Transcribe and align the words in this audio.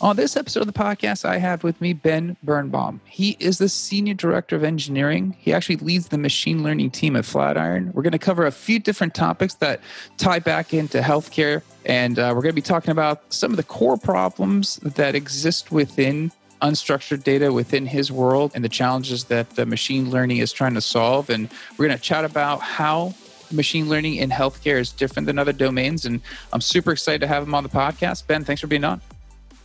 On 0.00 0.14
this 0.14 0.36
episode 0.36 0.60
of 0.60 0.68
the 0.68 0.72
podcast, 0.72 1.24
I 1.24 1.38
have 1.38 1.64
with 1.64 1.80
me 1.80 1.92
Ben 1.92 2.36
Birnbaum. 2.44 3.00
He 3.04 3.36
is 3.40 3.58
the 3.58 3.68
Senior 3.68 4.14
Director 4.14 4.54
of 4.54 4.62
Engineering. 4.62 5.34
He 5.40 5.52
actually 5.52 5.78
leads 5.78 6.06
the 6.06 6.18
machine 6.18 6.62
learning 6.62 6.92
team 6.92 7.16
at 7.16 7.24
Flatiron. 7.24 7.90
We're 7.92 8.04
going 8.04 8.12
to 8.12 8.18
cover 8.18 8.46
a 8.46 8.52
few 8.52 8.78
different 8.78 9.16
topics 9.16 9.54
that 9.54 9.80
tie 10.16 10.38
back 10.38 10.72
into 10.72 11.00
healthcare. 11.00 11.62
And 11.84 12.16
uh, 12.16 12.32
we're 12.32 12.42
going 12.42 12.52
to 12.52 12.60
be 12.60 12.62
talking 12.62 12.92
about 12.92 13.32
some 13.32 13.50
of 13.50 13.56
the 13.56 13.64
core 13.64 13.96
problems 13.96 14.76
that 14.76 15.16
exist 15.16 15.72
within 15.72 16.30
unstructured 16.62 17.24
data 17.24 17.52
within 17.52 17.84
his 17.84 18.12
world 18.12 18.52
and 18.54 18.64
the 18.64 18.68
challenges 18.68 19.24
that 19.24 19.50
the 19.50 19.66
machine 19.66 20.10
learning 20.10 20.36
is 20.36 20.52
trying 20.52 20.74
to 20.74 20.80
solve. 20.80 21.28
And 21.28 21.50
we're 21.76 21.88
going 21.88 21.98
to 21.98 22.02
chat 22.02 22.24
about 22.24 22.60
how 22.60 23.14
machine 23.50 23.88
learning 23.88 24.14
in 24.14 24.30
healthcare 24.30 24.78
is 24.78 24.92
different 24.92 25.26
than 25.26 25.40
other 25.40 25.52
domains. 25.52 26.06
And 26.06 26.20
I'm 26.52 26.60
super 26.60 26.92
excited 26.92 27.20
to 27.22 27.26
have 27.26 27.42
him 27.42 27.54
on 27.54 27.64
the 27.64 27.68
podcast. 27.68 28.28
Ben, 28.28 28.44
thanks 28.44 28.60
for 28.60 28.68
being 28.68 28.84
on. 28.84 29.00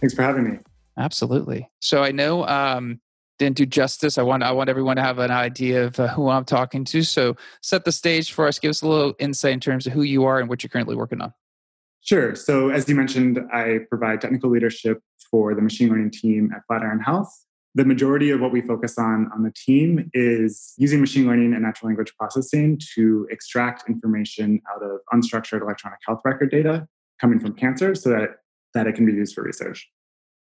Thanks 0.04 0.16
for 0.16 0.24
having 0.24 0.44
me. 0.44 0.60
Absolutely. 0.98 1.70
So 1.80 2.04
I 2.04 2.12
know 2.12 2.46
um, 2.46 3.00
didn't 3.40 3.56
do 3.56 3.66
justice. 3.66 4.18
I 4.18 4.24
want 4.24 4.44
I 4.44 4.52
want 4.52 4.70
everyone 4.70 4.98
to 4.98 5.02
have 5.02 5.18
an 5.18 5.32
idea 5.32 5.86
of 5.86 5.98
uh, 5.98 6.10
who 6.10 6.28
I'm 6.28 6.44
talking 6.44 6.84
to. 6.84 7.04
So 7.04 7.38
set 7.62 7.86
the 7.86 7.94
stage 7.94 8.34
for 8.34 8.46
us. 8.46 8.60
Give 8.60 8.70
us 8.70 8.82
a 8.82 8.88
little 8.90 9.14
insight 9.18 9.54
in 9.54 9.62
terms 9.62 9.88
of 9.88 9.94
who 9.94 10.02
you 10.02 10.26
are 10.26 10.42
and 10.42 10.50
what 10.50 10.62
you're 10.62 10.70
currently 10.70 10.98
working 10.98 11.22
on. 11.22 11.34
Sure. 12.02 12.36
So 12.36 12.70
as 12.70 12.90
you 12.90 12.96
mentioned, 12.96 13.40
I 13.54 13.80
provide 13.88 14.20
technical 14.20 14.50
leadership 14.50 15.02
for 15.32 15.56
the 15.56 15.62
machine 15.62 15.88
learning 15.88 16.12
team 16.12 16.52
at 16.54 16.64
Flatiron 16.68 17.00
Health. 17.00 17.34
The 17.74 17.86
majority 17.86 18.30
of 18.30 18.42
what 18.42 18.52
we 18.52 18.60
focus 18.60 18.98
on 18.98 19.32
on 19.34 19.44
the 19.44 19.54
team 19.56 20.12
is 20.14 20.74
using 20.78 21.00
machine 21.00 21.26
learning 21.26 21.54
and 21.54 21.64
natural 21.64 21.88
language 21.88 22.12
processing 22.20 22.78
to 22.96 23.26
extract 23.32 23.90
information 23.90 24.62
out 24.70 24.84
of 24.84 25.00
unstructured 25.14 25.62
electronic 25.62 26.00
health 26.06 26.20
record 26.26 26.52
data 26.52 26.90
coming 27.22 27.40
from 27.40 27.54
cancer 27.54 27.96
so 27.96 28.10
that 28.10 28.32
that 28.74 28.88
it 28.88 28.96
can 28.96 29.06
be 29.06 29.14
used 29.14 29.36
for 29.36 29.44
research. 29.44 29.88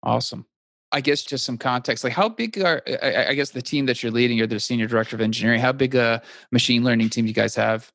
Awesome. 0.07 0.45
I 0.93 1.01
guess 1.01 1.21
just 1.21 1.43
some 1.43 1.57
context. 1.57 2.05
Like, 2.05 2.13
how 2.13 2.29
big 2.29 2.57
are 2.61 2.81
I 3.03 3.33
guess 3.33 3.49
the 3.49 3.61
team 3.61 3.87
that 3.87 4.01
you're 4.01 4.11
leading? 4.11 4.37
You're 4.37 4.47
the 4.47 4.57
senior 4.57 4.87
director 4.87 5.17
of 5.17 5.21
engineering. 5.21 5.59
How 5.59 5.73
big 5.73 5.95
a 5.95 6.21
machine 6.49 6.85
learning 6.85 7.09
team 7.09 7.25
do 7.25 7.27
you 7.27 7.33
guys 7.33 7.55
have? 7.55 7.91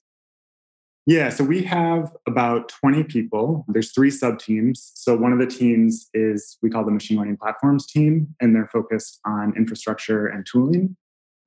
Yeah, 1.06 1.30
so 1.30 1.42
we 1.42 1.62
have 1.62 2.14
about 2.28 2.68
20 2.68 3.04
people. 3.04 3.64
There's 3.66 3.92
three 3.92 4.10
sub 4.10 4.38
teams. 4.38 4.92
So 4.94 5.16
one 5.16 5.32
of 5.32 5.38
the 5.38 5.46
teams 5.46 6.10
is 6.12 6.58
we 6.62 6.68
call 6.68 6.84
the 6.84 6.92
machine 6.92 7.16
learning 7.16 7.38
platforms 7.38 7.86
team, 7.86 8.34
and 8.40 8.54
they're 8.54 8.68
focused 8.70 9.18
on 9.24 9.54
infrastructure 9.56 10.26
and 10.26 10.46
tooling. 10.46 10.94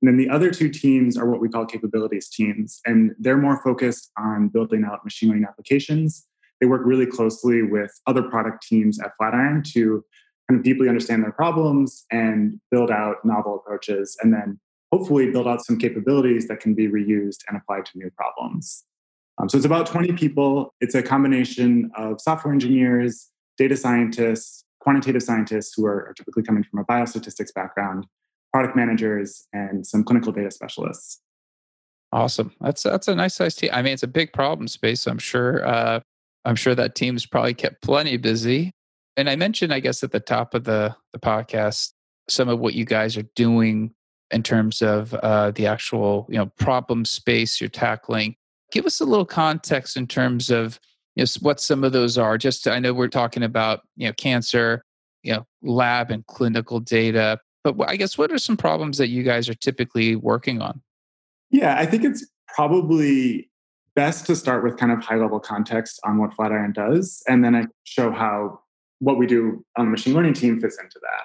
And 0.02 0.08
then 0.08 0.16
the 0.16 0.28
other 0.28 0.50
two 0.50 0.68
teams 0.68 1.16
are 1.16 1.30
what 1.30 1.40
we 1.40 1.48
call 1.48 1.64
capabilities 1.64 2.28
teams, 2.28 2.80
and 2.84 3.14
they're 3.20 3.38
more 3.38 3.62
focused 3.62 4.10
on 4.18 4.48
building 4.48 4.84
out 4.84 5.04
machine 5.04 5.28
learning 5.28 5.46
applications 5.48 6.26
they 6.60 6.66
work 6.66 6.82
really 6.84 7.06
closely 7.06 7.62
with 7.62 7.92
other 8.06 8.22
product 8.22 8.66
teams 8.66 8.98
at 9.00 9.12
Flatiron 9.18 9.62
to 9.74 10.04
kind 10.48 10.58
of 10.58 10.64
deeply 10.64 10.88
understand 10.88 11.22
their 11.22 11.32
problems 11.32 12.04
and 12.10 12.60
build 12.70 12.90
out 12.90 13.24
novel 13.24 13.56
approaches 13.56 14.16
and 14.22 14.32
then 14.32 14.58
hopefully 14.92 15.30
build 15.30 15.48
out 15.48 15.64
some 15.64 15.78
capabilities 15.78 16.46
that 16.48 16.60
can 16.60 16.74
be 16.74 16.88
reused 16.88 17.40
and 17.48 17.56
applied 17.56 17.84
to 17.86 17.98
new 17.98 18.10
problems. 18.16 18.84
Um, 19.38 19.48
so 19.48 19.56
it's 19.56 19.66
about 19.66 19.86
20 19.86 20.12
people. 20.12 20.72
It's 20.80 20.94
a 20.94 21.02
combination 21.02 21.90
of 21.96 22.20
software 22.20 22.54
engineers, 22.54 23.30
data 23.58 23.76
scientists, 23.76 24.64
quantitative 24.80 25.22
scientists 25.22 25.74
who 25.76 25.84
are, 25.84 26.06
are 26.08 26.14
typically 26.16 26.42
coming 26.42 26.62
from 26.62 26.78
a 26.78 26.84
biostatistics 26.84 27.52
background, 27.52 28.06
product 28.52 28.76
managers, 28.76 29.46
and 29.52 29.86
some 29.86 30.04
clinical 30.04 30.32
data 30.32 30.50
specialists. 30.50 31.20
Awesome. 32.12 32.52
That's 32.60 32.84
that's 32.84 33.08
a 33.08 33.14
nice 33.14 33.34
size 33.34 33.56
team. 33.56 33.70
I 33.72 33.82
mean, 33.82 33.92
it's 33.92 34.04
a 34.04 34.08
big 34.08 34.32
problem 34.32 34.68
space. 34.68 35.06
I'm 35.06 35.18
sure 35.18 35.66
uh, 35.66 36.00
I'm 36.44 36.54
sure 36.54 36.74
that 36.74 36.94
team's 36.94 37.26
probably 37.26 37.52
kept 37.52 37.82
plenty 37.82 38.16
busy. 38.16 38.70
And 39.16 39.30
I 39.30 39.36
mentioned, 39.36 39.72
I 39.72 39.80
guess, 39.80 40.02
at 40.02 40.12
the 40.12 40.20
top 40.20 40.54
of 40.54 40.64
the, 40.64 40.94
the 41.12 41.18
podcast, 41.18 41.92
some 42.28 42.48
of 42.48 42.58
what 42.58 42.74
you 42.74 42.84
guys 42.84 43.16
are 43.16 43.26
doing 43.34 43.94
in 44.30 44.42
terms 44.42 44.82
of 44.82 45.14
uh, 45.14 45.50
the 45.52 45.66
actual 45.66 46.26
you 46.28 46.36
know 46.36 46.46
problem 46.58 47.04
space 47.04 47.60
you're 47.60 47.70
tackling. 47.70 48.36
Give 48.72 48.86
us 48.86 49.00
a 49.00 49.04
little 49.04 49.26
context 49.26 49.96
in 49.96 50.06
terms 50.06 50.50
of 50.50 50.80
you 51.14 51.22
know, 51.22 51.28
what 51.40 51.60
some 51.60 51.84
of 51.84 51.92
those 51.92 52.18
are. 52.18 52.36
Just 52.36 52.66
I 52.66 52.78
know 52.78 52.92
we're 52.92 53.08
talking 53.08 53.42
about 53.42 53.80
you 53.96 54.08
know 54.08 54.12
cancer, 54.14 54.84
you 55.22 55.32
know 55.32 55.46
lab 55.62 56.10
and 56.10 56.26
clinical 56.26 56.80
data, 56.80 57.38
but 57.64 57.76
I 57.86 57.96
guess 57.96 58.18
what 58.18 58.32
are 58.32 58.38
some 58.38 58.56
problems 58.56 58.98
that 58.98 59.08
you 59.08 59.22
guys 59.22 59.48
are 59.48 59.54
typically 59.54 60.16
working 60.16 60.60
on? 60.60 60.82
Yeah, 61.50 61.76
I 61.78 61.86
think 61.86 62.04
it's 62.04 62.26
probably 62.48 63.48
best 63.94 64.26
to 64.26 64.36
start 64.36 64.62
with 64.62 64.76
kind 64.76 64.92
of 64.92 65.02
high 65.02 65.16
level 65.16 65.40
context 65.40 66.00
on 66.04 66.18
what 66.18 66.34
Flatiron 66.34 66.72
does, 66.72 67.22
and 67.28 67.44
then 67.44 67.54
I 67.54 67.66
show 67.84 68.10
how 68.10 68.60
what 68.98 69.18
we 69.18 69.26
do 69.26 69.64
on 69.76 69.86
the 69.86 69.90
machine 69.90 70.14
learning 70.14 70.34
team 70.34 70.60
fits 70.60 70.78
into 70.80 70.98
that. 71.02 71.24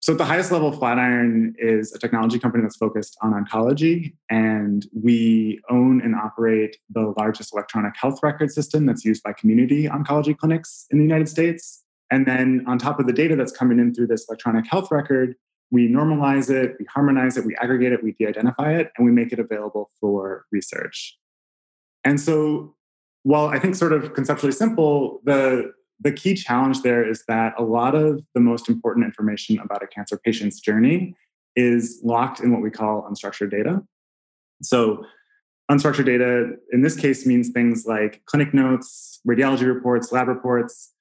So, 0.00 0.12
at 0.12 0.18
the 0.18 0.24
highest 0.24 0.52
level, 0.52 0.70
Flatiron 0.70 1.54
is 1.58 1.92
a 1.92 1.98
technology 1.98 2.38
company 2.38 2.62
that's 2.62 2.76
focused 2.76 3.16
on 3.20 3.32
oncology, 3.32 4.14
and 4.30 4.86
we 4.92 5.60
own 5.70 6.00
and 6.02 6.14
operate 6.14 6.76
the 6.88 7.12
largest 7.18 7.52
electronic 7.52 7.94
health 8.00 8.20
record 8.22 8.52
system 8.52 8.86
that's 8.86 9.04
used 9.04 9.24
by 9.24 9.32
community 9.32 9.88
oncology 9.88 10.36
clinics 10.36 10.86
in 10.90 10.98
the 10.98 11.04
United 11.04 11.28
States. 11.28 11.82
And 12.12 12.26
then, 12.26 12.64
on 12.68 12.78
top 12.78 13.00
of 13.00 13.08
the 13.08 13.12
data 13.12 13.34
that's 13.34 13.50
coming 13.50 13.80
in 13.80 13.92
through 13.92 14.06
this 14.06 14.24
electronic 14.28 14.66
health 14.66 14.92
record, 14.92 15.34
we 15.72 15.88
normalize 15.88 16.48
it, 16.48 16.76
we 16.78 16.86
harmonize 16.86 17.36
it, 17.36 17.44
we 17.44 17.56
aggregate 17.56 17.92
it, 17.92 18.02
we 18.02 18.12
de 18.12 18.26
identify 18.26 18.72
it, 18.72 18.92
and 18.96 19.04
we 19.04 19.12
make 19.12 19.32
it 19.32 19.40
available 19.40 19.90
for 20.00 20.46
research. 20.52 21.18
And 22.04 22.20
so, 22.20 22.76
while 23.24 23.48
I 23.48 23.58
think 23.58 23.74
sort 23.74 23.92
of 23.92 24.14
conceptually 24.14 24.52
simple, 24.52 25.20
the 25.24 25.72
the 26.00 26.12
key 26.12 26.34
challenge 26.34 26.82
there 26.82 27.08
is 27.08 27.24
that 27.28 27.54
a 27.58 27.62
lot 27.62 27.94
of 27.94 28.22
the 28.34 28.40
most 28.40 28.68
important 28.68 29.04
information 29.04 29.58
about 29.58 29.82
a 29.82 29.86
cancer 29.86 30.18
patient's 30.18 30.60
journey 30.60 31.14
is 31.56 32.00
locked 32.04 32.40
in 32.40 32.52
what 32.52 32.62
we 32.62 32.70
call 32.70 33.08
unstructured 33.10 33.50
data. 33.50 33.82
So, 34.62 35.04
unstructured 35.70 36.06
data 36.06 36.52
in 36.72 36.82
this 36.82 36.96
case 36.96 37.26
means 37.26 37.50
things 37.50 37.84
like 37.86 38.22
clinic 38.26 38.54
notes, 38.54 39.20
radiology 39.28 39.66
reports, 39.66 40.12
lab 40.12 40.28
reports. 40.28 40.92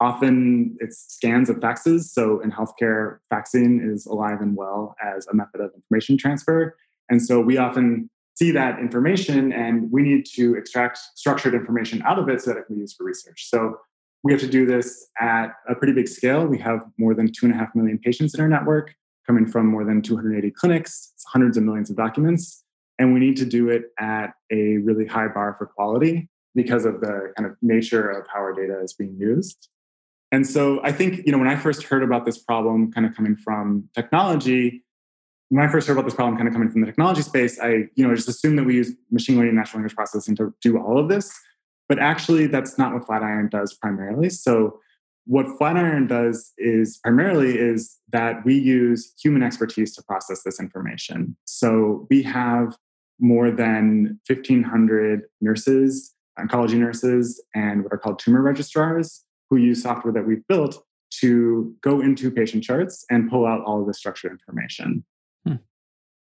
Often 0.00 0.76
it's 0.80 1.04
scans 1.08 1.48
of 1.48 1.56
faxes. 1.56 2.04
So, 2.04 2.40
in 2.40 2.50
healthcare, 2.50 3.18
faxing 3.32 3.86
is 3.86 4.06
alive 4.06 4.40
and 4.40 4.56
well 4.56 4.96
as 5.02 5.26
a 5.26 5.34
method 5.34 5.60
of 5.60 5.70
information 5.74 6.16
transfer. 6.16 6.76
And 7.10 7.22
so, 7.22 7.40
we 7.40 7.58
often 7.58 8.10
see 8.36 8.50
that 8.50 8.78
information 8.78 9.52
and 9.52 9.90
we 9.90 10.02
need 10.02 10.26
to 10.26 10.54
extract 10.56 10.98
structured 11.14 11.54
information 11.54 12.02
out 12.02 12.18
of 12.18 12.28
it 12.28 12.42
so 12.42 12.50
that 12.50 12.58
it 12.58 12.66
can 12.66 12.76
be 12.76 12.82
used 12.82 12.96
for 12.96 13.04
research. 13.04 13.48
So 13.48 13.78
we 14.26 14.32
have 14.32 14.40
to 14.40 14.48
do 14.48 14.66
this 14.66 15.06
at 15.20 15.52
a 15.68 15.74
pretty 15.76 15.92
big 15.92 16.08
scale. 16.08 16.46
We 16.46 16.58
have 16.58 16.80
more 16.98 17.14
than 17.14 17.30
two 17.30 17.46
and 17.46 17.54
a 17.54 17.56
half 17.56 17.72
million 17.76 17.96
patients 17.96 18.34
in 18.34 18.40
our 18.40 18.48
network 18.48 18.92
coming 19.24 19.46
from 19.46 19.68
more 19.68 19.84
than 19.84 20.02
280 20.02 20.50
clinics, 20.50 21.12
it's 21.14 21.24
hundreds 21.32 21.56
of 21.56 21.62
millions 21.62 21.90
of 21.90 21.96
documents. 21.96 22.64
And 22.98 23.14
we 23.14 23.20
need 23.20 23.36
to 23.36 23.44
do 23.44 23.68
it 23.68 23.84
at 24.00 24.32
a 24.50 24.78
really 24.78 25.06
high 25.06 25.28
bar 25.28 25.54
for 25.56 25.66
quality 25.66 26.28
because 26.56 26.84
of 26.84 27.00
the 27.00 27.32
kind 27.36 27.48
of 27.48 27.56
nature 27.62 28.08
of 28.08 28.26
how 28.26 28.40
our 28.40 28.52
data 28.52 28.80
is 28.82 28.94
being 28.94 29.16
used. 29.16 29.68
And 30.32 30.44
so 30.44 30.80
I 30.82 30.90
think, 30.90 31.24
you 31.24 31.30
know, 31.30 31.38
when 31.38 31.48
I 31.48 31.54
first 31.54 31.84
heard 31.84 32.02
about 32.02 32.24
this 32.26 32.38
problem 32.38 32.90
kind 32.90 33.06
of 33.06 33.14
coming 33.14 33.36
from 33.36 33.88
technology, 33.94 34.82
when 35.50 35.64
I 35.64 35.70
first 35.70 35.86
heard 35.86 35.94
about 35.94 36.04
this 36.04 36.14
problem 36.14 36.36
kind 36.36 36.48
of 36.48 36.52
coming 36.52 36.68
from 36.68 36.80
the 36.80 36.86
technology 36.88 37.22
space, 37.22 37.60
I 37.60 37.84
you 37.94 38.06
know 38.06 38.12
just 38.12 38.28
assumed 38.28 38.58
that 38.58 38.64
we 38.64 38.74
use 38.74 38.92
machine 39.12 39.36
learning 39.36 39.50
and 39.50 39.58
natural 39.58 39.78
language 39.78 39.94
processing 39.94 40.34
to 40.36 40.52
do 40.60 40.78
all 40.78 40.98
of 40.98 41.08
this. 41.08 41.32
But 41.88 41.98
actually, 41.98 42.46
that's 42.46 42.78
not 42.78 42.92
what 42.92 43.06
Flatiron 43.06 43.48
does 43.48 43.74
primarily. 43.74 44.28
So 44.30 44.80
what 45.26 45.46
Flatiron 45.58 46.06
does 46.06 46.52
is 46.56 46.98
primarily 46.98 47.58
is 47.58 47.98
that 48.10 48.44
we 48.44 48.54
use 48.54 49.12
human 49.20 49.42
expertise 49.42 49.94
to 49.96 50.02
process 50.02 50.42
this 50.44 50.60
information. 50.60 51.36
So 51.44 52.06
we 52.10 52.22
have 52.22 52.76
more 53.18 53.50
than 53.50 54.20
1,500 54.28 55.22
nurses, 55.40 56.14
oncology 56.38 56.78
nurses, 56.78 57.42
and 57.54 57.82
what 57.82 57.92
are 57.92 57.98
called 57.98 58.18
tumor 58.18 58.42
registrars 58.42 59.24
who 59.50 59.56
use 59.56 59.82
software 59.82 60.12
that 60.12 60.26
we've 60.26 60.46
built 60.48 60.82
to 61.20 61.74
go 61.82 62.00
into 62.00 62.30
patient 62.30 62.62
charts 62.62 63.04
and 63.10 63.30
pull 63.30 63.46
out 63.46 63.62
all 63.64 63.80
of 63.80 63.86
the 63.86 63.94
structured 63.94 64.32
information. 64.32 65.04
Hmm. 65.46 65.54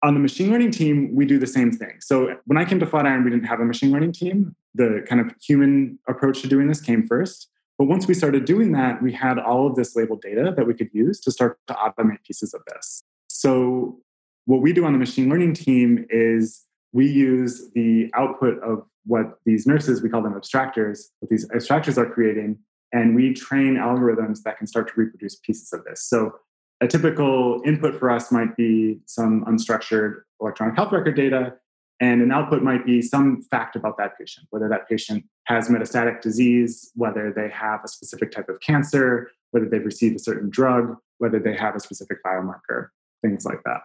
On 0.04 0.14
the 0.14 0.20
machine 0.20 0.52
learning 0.52 0.72
team, 0.72 1.16
we 1.16 1.26
do 1.26 1.40
the 1.40 1.48
same 1.48 1.72
thing. 1.72 2.02
So 2.02 2.36
when 2.46 2.58
I 2.58 2.66
came 2.66 2.80
to 2.82 2.86
Flatiron, 2.86 3.24
we 3.24 3.30
didn't 3.30 3.46
have 3.46 3.62
a 3.62 3.66
machine 3.66 3.90
learning 3.92 4.12
team. 4.12 4.54
The 4.76 5.06
kind 5.08 5.22
of 5.22 5.34
human 5.42 5.98
approach 6.10 6.42
to 6.42 6.48
doing 6.50 6.68
this 6.68 6.82
came 6.82 7.08
first. 7.08 7.50
But 7.78 7.86
once 7.86 8.06
we 8.06 8.14
started 8.14 8.44
doing 8.44 8.74
that, 8.74 9.02
we 9.02 9.14
had 9.14 9.40
all 9.40 9.66
of 9.66 9.76
this 9.76 9.96
labeled 9.96 10.22
data 10.22 10.54
that 10.56 10.68
we 10.68 10.74
could 10.74 10.90
use 10.94 11.22
to 11.22 11.32
start 11.32 11.58
to 11.68 11.74
automate 11.74 12.22
pieces 12.28 12.54
of 12.54 12.62
this. 12.74 13.02
So 13.30 14.00
what 14.46 14.62
we 14.62 14.74
do 14.74 14.86
on 14.86 14.92
the 14.92 15.00
machine 15.00 15.30
learning 15.30 15.54
team 15.54 16.06
is 16.10 16.66
we 16.92 17.10
use 17.10 17.72
the 17.74 18.12
output 18.14 18.62
of 18.62 18.86
what 19.06 19.40
these 19.46 19.66
nurses, 19.66 20.02
we 20.02 20.10
call 20.10 20.22
them 20.22 20.34
abstractors, 20.34 21.12
what 21.20 21.30
these 21.30 21.48
abstractors 21.50 21.98
are 21.98 22.10
creating, 22.10 22.60
and 22.92 23.16
we 23.16 23.34
train 23.34 23.76
algorithms 23.76 24.44
that 24.44 24.58
can 24.58 24.68
start 24.68 24.88
to 24.90 24.94
reproduce 24.98 25.38
pieces 25.38 25.74
of 25.74 25.84
this. 25.86 26.04
So 26.04 26.34
a 26.82 26.88
typical 26.88 27.62
input 27.66 28.00
for 28.00 28.10
us 28.10 28.32
might 28.32 28.56
be 28.58 29.00
some 29.06 29.46
unstructured 29.46 30.22
electronic 30.42 30.76
health 30.76 30.92
record 30.92 31.16
data, 31.16 31.54
and 32.00 32.22
an 32.22 32.32
output 32.32 32.62
might 32.62 32.86
be 32.86 33.02
some 33.02 33.42
fact 33.44 33.76
about 33.76 33.98
that 33.98 34.18
patient, 34.18 34.48
whether 34.50 34.68
that 34.68 34.90
patient 34.90 35.24
has 35.46 35.70
metastatic 35.70 36.22
disease, 36.22 36.92
whether 36.96 37.32
they 37.34 37.50
have 37.50 37.82
a 37.84 37.88
specific 37.88 38.32
type 38.32 38.50
of 38.50 38.60
cancer, 38.60 39.32
whether 39.52 39.70
they've 39.70 39.86
received 39.86 40.16
a 40.16 40.20
certain 40.20 40.50
drug, 40.50 40.98
whether 41.20 41.40
they 41.40 41.56
have 41.56 41.76
a 41.76 41.80
specific 41.80 42.18
biomarker, 42.26 42.88
things 43.22 43.46
like 43.46 43.62
that. 43.64 43.82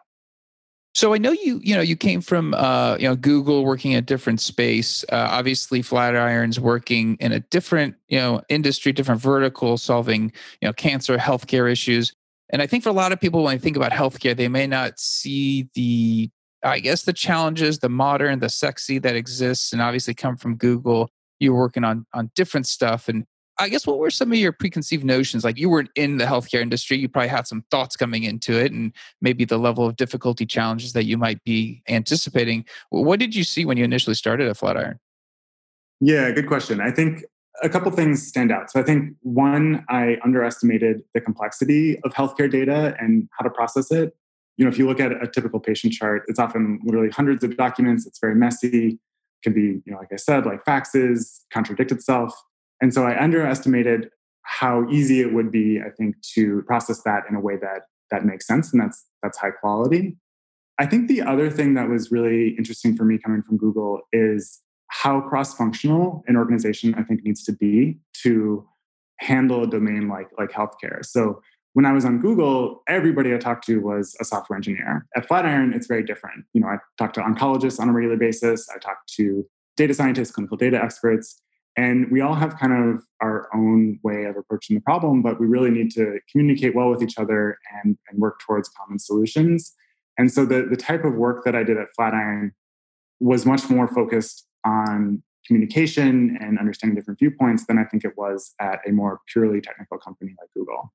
So 0.94 1.14
I 1.14 1.18
know 1.18 1.30
you, 1.30 1.60
you 1.62 1.76
know, 1.76 1.80
you 1.80 1.94
came 1.94 2.20
from, 2.20 2.54
uh, 2.54 2.96
you 2.98 3.06
know, 3.06 3.14
Google 3.14 3.64
working 3.64 3.92
in 3.92 3.98
a 3.98 4.02
different 4.02 4.40
space. 4.40 5.04
Uh, 5.12 5.28
obviously, 5.30 5.80
Flatiron's 5.80 6.58
working 6.58 7.16
in 7.20 7.30
a 7.30 7.38
different, 7.38 7.94
you 8.08 8.18
know, 8.18 8.42
industry, 8.48 8.90
different 8.90 9.20
vertical, 9.20 9.76
solving, 9.76 10.32
you 10.60 10.66
know, 10.66 10.72
cancer, 10.72 11.16
healthcare 11.16 11.70
issues. 11.70 12.12
And 12.50 12.62
I 12.62 12.66
think 12.66 12.82
for 12.82 12.88
a 12.88 12.94
lot 12.94 13.12
of 13.12 13.20
people, 13.20 13.42
when 13.42 13.56
they 13.56 13.62
think 13.62 13.76
about 13.76 13.92
healthcare, 13.92 14.36
they 14.36 14.48
may 14.48 14.66
not 14.66 14.98
see 14.98 15.68
the, 15.74 16.30
I 16.62 16.78
guess, 16.80 17.02
the 17.02 17.12
challenges, 17.12 17.78
the 17.78 17.88
modern, 17.88 18.38
the 18.38 18.48
sexy 18.48 18.98
that 19.00 19.16
exists, 19.16 19.72
and 19.72 19.82
obviously 19.82 20.14
come 20.14 20.36
from 20.36 20.56
Google. 20.56 21.10
You're 21.40 21.54
working 21.54 21.84
on 21.84 22.06
on 22.14 22.30
different 22.34 22.66
stuff, 22.66 23.08
and 23.08 23.24
I 23.60 23.68
guess 23.68 23.86
what 23.86 23.98
were 23.98 24.10
some 24.10 24.32
of 24.32 24.38
your 24.38 24.52
preconceived 24.52 25.04
notions? 25.04 25.44
Like 25.44 25.58
you 25.58 25.68
weren't 25.68 25.90
in 25.96 26.18
the 26.18 26.24
healthcare 26.24 26.60
industry, 26.60 26.96
you 26.96 27.08
probably 27.08 27.28
had 27.28 27.46
some 27.46 27.64
thoughts 27.70 27.96
coming 27.96 28.24
into 28.24 28.58
it, 28.58 28.72
and 28.72 28.92
maybe 29.20 29.44
the 29.44 29.58
level 29.58 29.86
of 29.86 29.96
difficulty 29.96 30.46
challenges 30.46 30.92
that 30.94 31.04
you 31.04 31.18
might 31.18 31.42
be 31.44 31.82
anticipating. 31.88 32.64
What 32.90 33.20
did 33.20 33.34
you 33.34 33.44
see 33.44 33.64
when 33.64 33.76
you 33.76 33.84
initially 33.84 34.14
started 34.14 34.48
at 34.48 34.56
Flatiron? 34.56 34.98
Yeah, 36.00 36.30
good 36.30 36.46
question. 36.46 36.80
I 36.80 36.92
think 36.92 37.24
a 37.62 37.68
couple 37.68 37.90
things 37.90 38.26
stand 38.26 38.52
out. 38.52 38.70
So 38.70 38.80
I 38.80 38.82
think 38.82 39.14
one, 39.22 39.84
I 39.88 40.16
underestimated 40.24 41.02
the 41.14 41.20
complexity 41.20 41.98
of 42.04 42.12
healthcare 42.12 42.50
data 42.50 42.94
and 42.98 43.28
how 43.38 43.44
to 43.44 43.50
process 43.50 43.90
it. 43.90 44.14
You 44.56 44.64
know, 44.64 44.70
if 44.70 44.78
you 44.78 44.86
look 44.86 45.00
at 45.00 45.12
a 45.12 45.26
typical 45.26 45.60
patient 45.60 45.92
chart, 45.92 46.22
it's 46.26 46.38
often 46.38 46.80
literally 46.84 47.10
hundreds 47.10 47.44
of 47.44 47.56
documents. 47.56 48.06
It's 48.06 48.18
very 48.18 48.34
messy. 48.34 48.98
Can 49.44 49.52
be, 49.52 49.80
you 49.84 49.92
know, 49.92 49.98
like 49.98 50.12
I 50.12 50.16
said, 50.16 50.46
like 50.46 50.64
faxes, 50.64 51.42
contradict 51.52 51.92
itself. 51.92 52.34
And 52.80 52.92
so 52.92 53.04
I 53.04 53.20
underestimated 53.22 54.10
how 54.42 54.88
easy 54.90 55.20
it 55.20 55.32
would 55.32 55.52
be, 55.52 55.80
I 55.80 55.90
think, 55.90 56.20
to 56.34 56.62
process 56.62 57.02
that 57.02 57.22
in 57.28 57.36
a 57.36 57.40
way 57.40 57.56
that 57.56 57.82
that 58.10 58.24
makes 58.24 58.46
sense 58.46 58.72
and 58.72 58.82
that's 58.82 59.04
that's 59.22 59.38
high 59.38 59.50
quality. 59.50 60.16
I 60.78 60.86
think 60.86 61.08
the 61.08 61.22
other 61.22 61.50
thing 61.50 61.74
that 61.74 61.88
was 61.88 62.10
really 62.10 62.50
interesting 62.50 62.96
for 62.96 63.04
me 63.04 63.18
coming 63.18 63.42
from 63.42 63.58
Google 63.58 64.00
is 64.12 64.60
how 64.88 65.20
cross-functional 65.20 66.24
an 66.26 66.36
organization 66.36 66.94
I 66.94 67.02
think 67.02 67.24
needs 67.24 67.44
to 67.44 67.52
be 67.52 67.98
to 68.22 68.66
handle 69.20 69.62
a 69.62 69.66
domain 69.66 70.08
like 70.08 70.28
like 70.38 70.50
healthcare. 70.50 71.04
So 71.04 71.42
when 71.74 71.84
I 71.84 71.92
was 71.92 72.04
on 72.04 72.18
Google, 72.18 72.82
everybody 72.88 73.34
I 73.34 73.38
talked 73.38 73.66
to 73.66 73.78
was 73.78 74.16
a 74.20 74.24
software 74.24 74.56
engineer. 74.56 75.06
At 75.16 75.28
Flatiron, 75.28 75.72
it's 75.74 75.86
very 75.86 76.02
different. 76.02 76.44
You 76.52 76.62
know, 76.62 76.68
I 76.68 76.78
talk 76.96 77.12
to 77.14 77.20
oncologists 77.20 77.78
on 77.78 77.88
a 77.88 77.92
regular 77.92 78.16
basis. 78.16 78.68
I 78.74 78.78
talk 78.78 79.06
to 79.16 79.46
data 79.76 79.94
scientists, 79.94 80.32
clinical 80.32 80.56
data 80.56 80.82
experts, 80.82 81.40
and 81.76 82.10
we 82.10 82.20
all 82.20 82.34
have 82.34 82.58
kind 82.58 82.72
of 82.72 83.04
our 83.20 83.48
own 83.54 84.00
way 84.02 84.24
of 84.24 84.36
approaching 84.36 84.74
the 84.74 84.80
problem, 84.80 85.22
but 85.22 85.38
we 85.38 85.46
really 85.46 85.70
need 85.70 85.92
to 85.92 86.18
communicate 86.28 86.74
well 86.74 86.90
with 86.90 87.00
each 87.00 87.16
other 87.16 87.56
and, 87.84 87.96
and 88.08 88.18
work 88.18 88.40
towards 88.40 88.68
common 88.70 88.98
solutions. 88.98 89.72
And 90.18 90.32
so 90.32 90.44
the, 90.44 90.66
the 90.68 90.76
type 90.76 91.04
of 91.04 91.14
work 91.14 91.44
that 91.44 91.54
I 91.54 91.62
did 91.62 91.76
at 91.76 91.86
Flatiron 91.94 92.52
was 93.20 93.46
much 93.46 93.70
more 93.70 93.86
focused 93.86 94.47
on 94.68 95.22
communication 95.46 96.36
and 96.40 96.58
understanding 96.58 96.94
different 96.94 97.18
viewpoints 97.18 97.66
than 97.66 97.78
I 97.78 97.84
think 97.84 98.04
it 98.04 98.16
was 98.16 98.54
at 98.60 98.80
a 98.86 98.92
more 98.92 99.20
purely 99.32 99.60
technical 99.60 99.98
company 99.98 100.34
like 100.38 100.50
Google. 100.54 100.92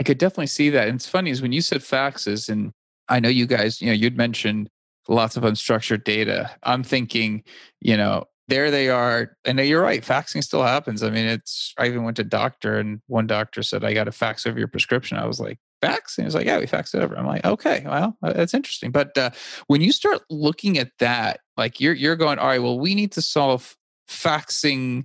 I 0.00 0.02
could 0.02 0.18
definitely 0.18 0.48
see 0.48 0.70
that. 0.70 0.88
And 0.88 0.96
it's 0.96 1.08
funny 1.08 1.30
is 1.30 1.42
when 1.42 1.52
you 1.52 1.60
said 1.60 1.80
faxes, 1.80 2.48
and 2.48 2.72
I 3.08 3.20
know 3.20 3.28
you 3.28 3.46
guys, 3.46 3.80
you 3.80 3.88
know, 3.88 3.92
you'd 3.92 4.16
mentioned 4.16 4.68
lots 5.08 5.36
of 5.36 5.42
unstructured 5.44 6.04
data. 6.04 6.50
I'm 6.62 6.82
thinking, 6.82 7.42
you 7.80 7.96
know, 7.96 8.24
there 8.48 8.70
they 8.70 8.88
are. 8.88 9.36
And 9.44 9.58
you're 9.60 9.82
right, 9.82 10.02
faxing 10.02 10.42
still 10.42 10.62
happens. 10.62 11.02
I 11.02 11.10
mean, 11.10 11.26
it's 11.26 11.74
I 11.78 11.86
even 11.86 12.02
went 12.02 12.16
to 12.16 12.24
doctor 12.24 12.78
and 12.78 13.00
one 13.06 13.26
doctor 13.26 13.62
said, 13.62 13.84
I 13.84 13.94
got 13.94 14.08
a 14.08 14.12
fax 14.12 14.46
over 14.46 14.58
your 14.58 14.68
prescription. 14.68 15.18
I 15.18 15.26
was 15.26 15.40
like, 15.40 15.58
fax? 15.80 16.18
And 16.18 16.24
he 16.24 16.26
was 16.26 16.34
like, 16.34 16.46
Yeah, 16.46 16.58
we 16.58 16.66
faxed 16.66 16.94
it 16.94 17.02
over. 17.02 17.16
I'm 17.16 17.26
like, 17.26 17.44
okay, 17.44 17.84
well, 17.86 18.16
that's 18.22 18.54
interesting. 18.54 18.90
But 18.90 19.16
uh, 19.16 19.30
when 19.66 19.80
you 19.80 19.92
start 19.92 20.22
looking 20.30 20.78
at 20.78 20.90
that, 20.98 21.40
like 21.56 21.80
you're 21.80 21.94
you're 21.94 22.16
going, 22.16 22.38
all 22.38 22.48
right, 22.48 22.62
well, 22.62 22.78
we 22.78 22.94
need 22.94 23.12
to 23.12 23.22
solve 23.22 23.76
faxing 24.08 25.04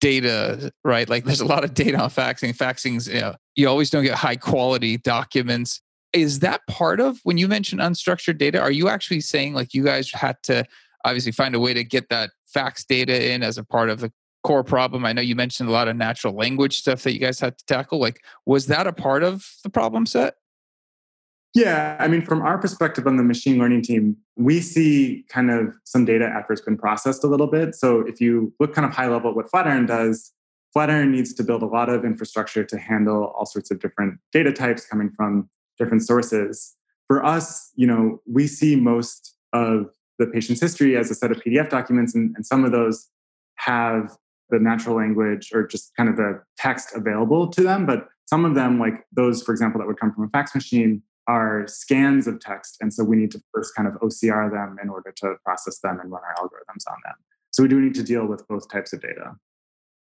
data, 0.00 0.72
right? 0.84 1.08
Like 1.08 1.24
there's 1.24 1.40
a 1.40 1.46
lot 1.46 1.64
of 1.64 1.74
data 1.74 1.98
on 1.98 2.10
faxing. 2.10 2.56
Faxing's, 2.56 3.08
you 3.08 3.20
know, 3.20 3.34
you 3.54 3.68
always 3.68 3.90
don't 3.90 4.04
get 4.04 4.14
high 4.14 4.36
quality 4.36 4.98
documents. 4.98 5.80
Is 6.12 6.40
that 6.40 6.60
part 6.68 7.00
of 7.00 7.18
when 7.24 7.38
you 7.38 7.48
mention 7.48 7.78
unstructured 7.78 8.38
data? 8.38 8.60
Are 8.60 8.70
you 8.70 8.88
actually 8.88 9.20
saying 9.20 9.54
like 9.54 9.74
you 9.74 9.84
guys 9.84 10.10
had 10.12 10.36
to 10.44 10.64
obviously 11.04 11.32
find 11.32 11.54
a 11.54 11.60
way 11.60 11.74
to 11.74 11.84
get 11.84 12.08
that 12.08 12.30
fax 12.46 12.84
data 12.84 13.32
in 13.32 13.42
as 13.42 13.58
a 13.58 13.64
part 13.64 13.90
of 13.90 14.00
the 14.00 14.12
core 14.46 14.62
problem? 14.62 15.04
I 15.04 15.12
know 15.12 15.22
you 15.22 15.34
mentioned 15.34 15.68
a 15.68 15.72
lot 15.72 15.88
of 15.88 15.96
natural 15.96 16.32
language 16.32 16.78
stuff 16.78 17.02
that 17.02 17.12
you 17.12 17.18
guys 17.18 17.40
had 17.40 17.58
to 17.58 17.66
tackle. 17.66 17.98
Like, 17.98 18.22
was 18.46 18.66
that 18.66 18.86
a 18.86 18.92
part 18.92 19.24
of 19.24 19.44
the 19.64 19.70
problem 19.70 20.06
set? 20.06 20.34
Yeah, 21.52 21.96
I 21.98 22.06
mean, 22.06 22.22
from 22.22 22.42
our 22.42 22.56
perspective 22.58 23.06
on 23.06 23.16
the 23.16 23.24
machine 23.24 23.58
learning 23.58 23.82
team, 23.82 24.16
we 24.36 24.60
see 24.60 25.24
kind 25.28 25.50
of 25.50 25.74
some 25.84 26.04
data 26.04 26.26
after 26.26 26.52
it's 26.52 26.62
been 26.62 26.76
processed 26.76 27.24
a 27.24 27.26
little 27.26 27.46
bit. 27.48 27.74
So 27.74 28.00
if 28.00 28.20
you 28.20 28.52
look 28.60 28.72
kind 28.72 28.86
of 28.86 28.92
high 28.92 29.08
level 29.08 29.30
at 29.30 29.36
what 29.36 29.50
Flatiron 29.50 29.86
does, 29.86 30.32
Flatiron 30.72 31.10
needs 31.10 31.32
to 31.34 31.42
build 31.42 31.62
a 31.62 31.66
lot 31.66 31.88
of 31.88 32.04
infrastructure 32.04 32.62
to 32.62 32.78
handle 32.78 33.32
all 33.36 33.46
sorts 33.46 33.70
of 33.70 33.80
different 33.80 34.20
data 34.32 34.52
types 34.52 34.86
coming 34.86 35.10
from 35.16 35.48
different 35.78 36.02
sources. 36.04 36.76
For 37.08 37.24
us, 37.24 37.72
you 37.74 37.86
know, 37.86 38.20
we 38.26 38.46
see 38.46 38.76
most 38.76 39.34
of 39.52 39.86
the 40.18 40.26
patient's 40.26 40.60
history 40.60 40.96
as 40.96 41.10
a 41.10 41.14
set 41.14 41.32
of 41.32 41.42
PDF 41.42 41.68
documents, 41.68 42.14
and, 42.14 42.36
and 42.36 42.44
some 42.46 42.64
of 42.64 42.72
those 42.72 43.08
have 43.56 44.16
the 44.50 44.58
natural 44.58 44.96
language 44.96 45.50
or 45.52 45.66
just 45.66 45.92
kind 45.96 46.08
of 46.08 46.16
the 46.16 46.42
text 46.56 46.94
available 46.94 47.48
to 47.48 47.62
them. 47.62 47.86
But 47.86 48.08
some 48.26 48.44
of 48.44 48.54
them, 48.54 48.78
like 48.78 49.04
those, 49.12 49.42
for 49.42 49.52
example, 49.52 49.78
that 49.80 49.86
would 49.86 50.00
come 50.00 50.12
from 50.12 50.24
a 50.24 50.28
fax 50.28 50.54
machine, 50.54 51.02
are 51.28 51.66
scans 51.66 52.26
of 52.26 52.40
text. 52.40 52.76
And 52.80 52.92
so 52.92 53.02
we 53.02 53.16
need 53.16 53.30
to 53.32 53.42
first 53.52 53.74
kind 53.74 53.88
of 53.88 53.94
OCR 53.94 54.50
them 54.50 54.76
in 54.82 54.88
order 54.88 55.12
to 55.16 55.34
process 55.44 55.80
them 55.80 55.98
and 56.00 56.10
run 56.10 56.22
our 56.22 56.44
algorithms 56.44 56.88
on 56.88 56.96
them. 57.04 57.14
So 57.50 57.62
we 57.62 57.68
do 57.68 57.80
need 57.80 57.94
to 57.94 58.02
deal 58.02 58.26
with 58.26 58.46
both 58.48 58.70
types 58.70 58.92
of 58.92 59.00
data. 59.00 59.34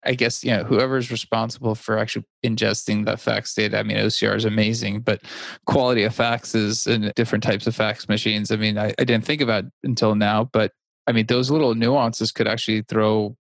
I 0.06 0.14
guess 0.14 0.44
you 0.44 0.52
know 0.52 0.64
whoever's 0.64 1.12
responsible 1.12 1.74
for 1.74 1.98
actually 1.98 2.26
ingesting 2.46 3.06
that 3.06 3.20
fax 3.20 3.54
data. 3.56 3.80
I 3.80 3.84
mean, 3.84 3.98
OCR 3.98 4.36
is 4.36 4.46
amazing, 4.46 5.02
but 5.02 5.22
quality 5.66 6.04
of 6.04 6.16
faxes 6.16 6.88
and 6.88 7.12
different 7.16 7.44
types 7.44 7.68
of 7.68 7.76
fax 7.76 8.08
machines. 8.08 8.52
I 8.52 8.58
mean, 8.58 8.78
I, 8.78 8.94
I 9.00 9.04
didn't 9.04 9.26
think 9.26 9.42
about 9.42 9.66
until 9.84 10.14
now, 10.16 10.46
but 10.46 10.72
I 11.08 11.14
mean, 11.14 11.26
those 11.26 11.50
little 11.50 11.74
nuances 11.74 12.32
could 12.32 12.48
actually 12.48 12.84
throw 12.84 13.36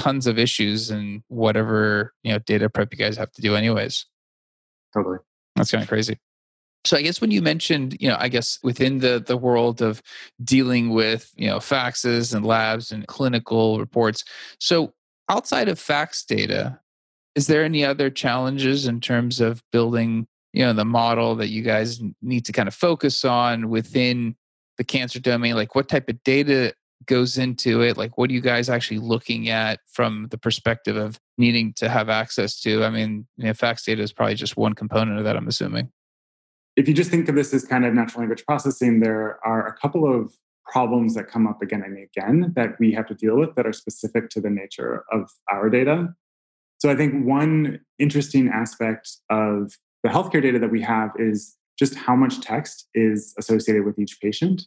tons 0.00 0.26
of 0.26 0.38
issues 0.38 0.90
in 0.90 1.22
whatever 1.28 2.14
you 2.22 2.32
know 2.32 2.38
data 2.40 2.70
prep 2.70 2.92
you 2.92 2.98
guys 2.98 3.16
have 3.18 3.30
to 3.32 3.42
do, 3.42 3.54
anyways. 3.54 4.06
Totally, 4.94 5.18
that's 5.56 5.70
kind 5.70 5.82
of 5.82 5.88
crazy. 5.88 6.18
So 6.86 6.96
I 6.96 7.02
guess 7.02 7.20
when 7.20 7.30
you 7.30 7.42
mentioned, 7.42 7.98
you 8.00 8.08
know, 8.08 8.16
I 8.18 8.28
guess 8.28 8.58
within 8.62 8.98
the 8.98 9.22
the 9.24 9.36
world 9.36 9.82
of 9.82 10.02
dealing 10.42 10.90
with, 10.90 11.30
you 11.36 11.48
know, 11.48 11.58
faxes 11.58 12.34
and 12.34 12.46
labs 12.46 12.90
and 12.90 13.06
clinical 13.06 13.78
reports. 13.78 14.24
So 14.58 14.94
outside 15.28 15.68
of 15.68 15.78
fax 15.78 16.24
data, 16.24 16.80
is 17.34 17.46
there 17.46 17.64
any 17.64 17.84
other 17.84 18.08
challenges 18.08 18.86
in 18.86 19.00
terms 19.00 19.40
of 19.40 19.62
building, 19.70 20.26
you 20.54 20.64
know, 20.64 20.72
the 20.72 20.86
model 20.86 21.36
that 21.36 21.48
you 21.48 21.62
guys 21.62 22.00
need 22.22 22.46
to 22.46 22.52
kind 22.52 22.68
of 22.68 22.74
focus 22.74 23.24
on 23.26 23.68
within 23.68 24.34
the 24.78 24.84
cancer 24.84 25.20
domain? 25.20 25.56
Like 25.56 25.74
what 25.74 25.88
type 25.88 26.08
of 26.08 26.22
data 26.24 26.72
goes 27.06 27.38
into 27.38 27.82
it? 27.82 27.96
Like 27.96 28.16
what 28.18 28.30
are 28.30 28.32
you 28.32 28.40
guys 28.40 28.68
actually 28.68 28.98
looking 28.98 29.48
at 29.48 29.80
from 29.92 30.28
the 30.30 30.38
perspective 30.38 30.96
of 30.96 31.18
needing 31.38 31.72
to 31.74 31.88
have 31.88 32.08
access 32.08 32.60
to? 32.60 32.84
I 32.84 32.90
mean, 32.90 33.26
you 33.36 33.46
know, 33.46 33.54
fax 33.54 33.84
data 33.84 34.02
is 34.02 34.12
probably 34.12 34.34
just 34.34 34.56
one 34.56 34.74
component 34.74 35.18
of 35.18 35.24
that, 35.24 35.36
I'm 35.36 35.48
assuming. 35.48 35.90
If 36.76 36.88
you 36.88 36.94
just 36.94 37.10
think 37.10 37.28
of 37.28 37.34
this 37.34 37.52
as 37.52 37.64
kind 37.64 37.84
of 37.84 37.94
natural 37.94 38.20
language 38.20 38.44
processing, 38.46 39.00
there 39.00 39.38
are 39.44 39.66
a 39.66 39.72
couple 39.74 40.10
of 40.12 40.32
problems 40.66 41.14
that 41.14 41.26
come 41.26 41.46
up 41.46 41.60
again 41.62 41.82
and 41.82 41.98
again 41.98 42.52
that 42.54 42.78
we 42.78 42.92
have 42.92 43.06
to 43.06 43.14
deal 43.14 43.36
with 43.36 43.54
that 43.56 43.66
are 43.66 43.72
specific 43.72 44.30
to 44.30 44.40
the 44.40 44.50
nature 44.50 45.04
of 45.12 45.28
our 45.50 45.68
data. 45.68 46.14
So 46.78 46.90
I 46.90 46.96
think 46.96 47.26
one 47.26 47.80
interesting 47.98 48.48
aspect 48.48 49.10
of 49.28 49.72
the 50.02 50.08
healthcare 50.08 50.40
data 50.40 50.58
that 50.58 50.70
we 50.70 50.80
have 50.82 51.10
is 51.18 51.56
just 51.78 51.94
how 51.94 52.14
much 52.14 52.40
text 52.40 52.88
is 52.94 53.34
associated 53.38 53.84
with 53.84 53.98
each 53.98 54.20
patient. 54.20 54.62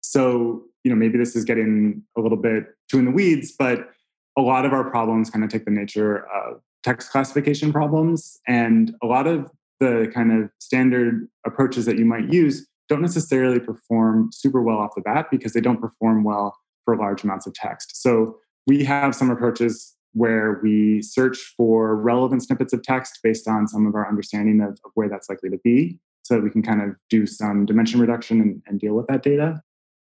So, 0.00 0.64
you 0.86 0.90
know, 0.90 0.96
maybe 0.96 1.18
this 1.18 1.34
is 1.34 1.44
getting 1.44 2.00
a 2.16 2.20
little 2.20 2.38
bit 2.38 2.66
too 2.88 3.00
in 3.00 3.06
the 3.06 3.10
weeds, 3.10 3.52
but 3.58 3.90
a 4.38 4.40
lot 4.40 4.64
of 4.64 4.72
our 4.72 4.88
problems 4.88 5.30
kind 5.30 5.42
of 5.42 5.50
take 5.50 5.64
the 5.64 5.70
nature 5.72 6.18
of 6.32 6.60
text 6.84 7.10
classification 7.10 7.72
problems. 7.72 8.38
And 8.46 8.94
a 9.02 9.06
lot 9.06 9.26
of 9.26 9.50
the 9.80 10.08
kind 10.14 10.30
of 10.30 10.48
standard 10.60 11.26
approaches 11.44 11.86
that 11.86 11.98
you 11.98 12.04
might 12.04 12.32
use 12.32 12.68
don't 12.88 13.02
necessarily 13.02 13.58
perform 13.58 14.30
super 14.32 14.62
well 14.62 14.78
off 14.78 14.94
the 14.94 15.00
bat 15.00 15.26
because 15.28 15.54
they 15.54 15.60
don't 15.60 15.80
perform 15.80 16.22
well 16.22 16.56
for 16.84 16.96
large 16.96 17.24
amounts 17.24 17.48
of 17.48 17.54
text. 17.54 18.00
So 18.00 18.36
we 18.68 18.84
have 18.84 19.12
some 19.12 19.28
approaches 19.28 19.96
where 20.12 20.60
we 20.62 21.02
search 21.02 21.38
for 21.56 21.96
relevant 21.96 22.44
snippets 22.44 22.72
of 22.72 22.84
text 22.84 23.18
based 23.24 23.48
on 23.48 23.66
some 23.66 23.88
of 23.88 23.96
our 23.96 24.08
understanding 24.08 24.60
of, 24.60 24.78
of 24.84 24.92
where 24.94 25.08
that's 25.08 25.28
likely 25.28 25.50
to 25.50 25.58
be 25.64 25.98
so 26.22 26.36
that 26.36 26.44
we 26.44 26.50
can 26.50 26.62
kind 26.62 26.80
of 26.80 26.94
do 27.10 27.26
some 27.26 27.66
dimension 27.66 28.00
reduction 28.00 28.40
and, 28.40 28.62
and 28.68 28.78
deal 28.78 28.94
with 28.94 29.08
that 29.08 29.24
data. 29.24 29.60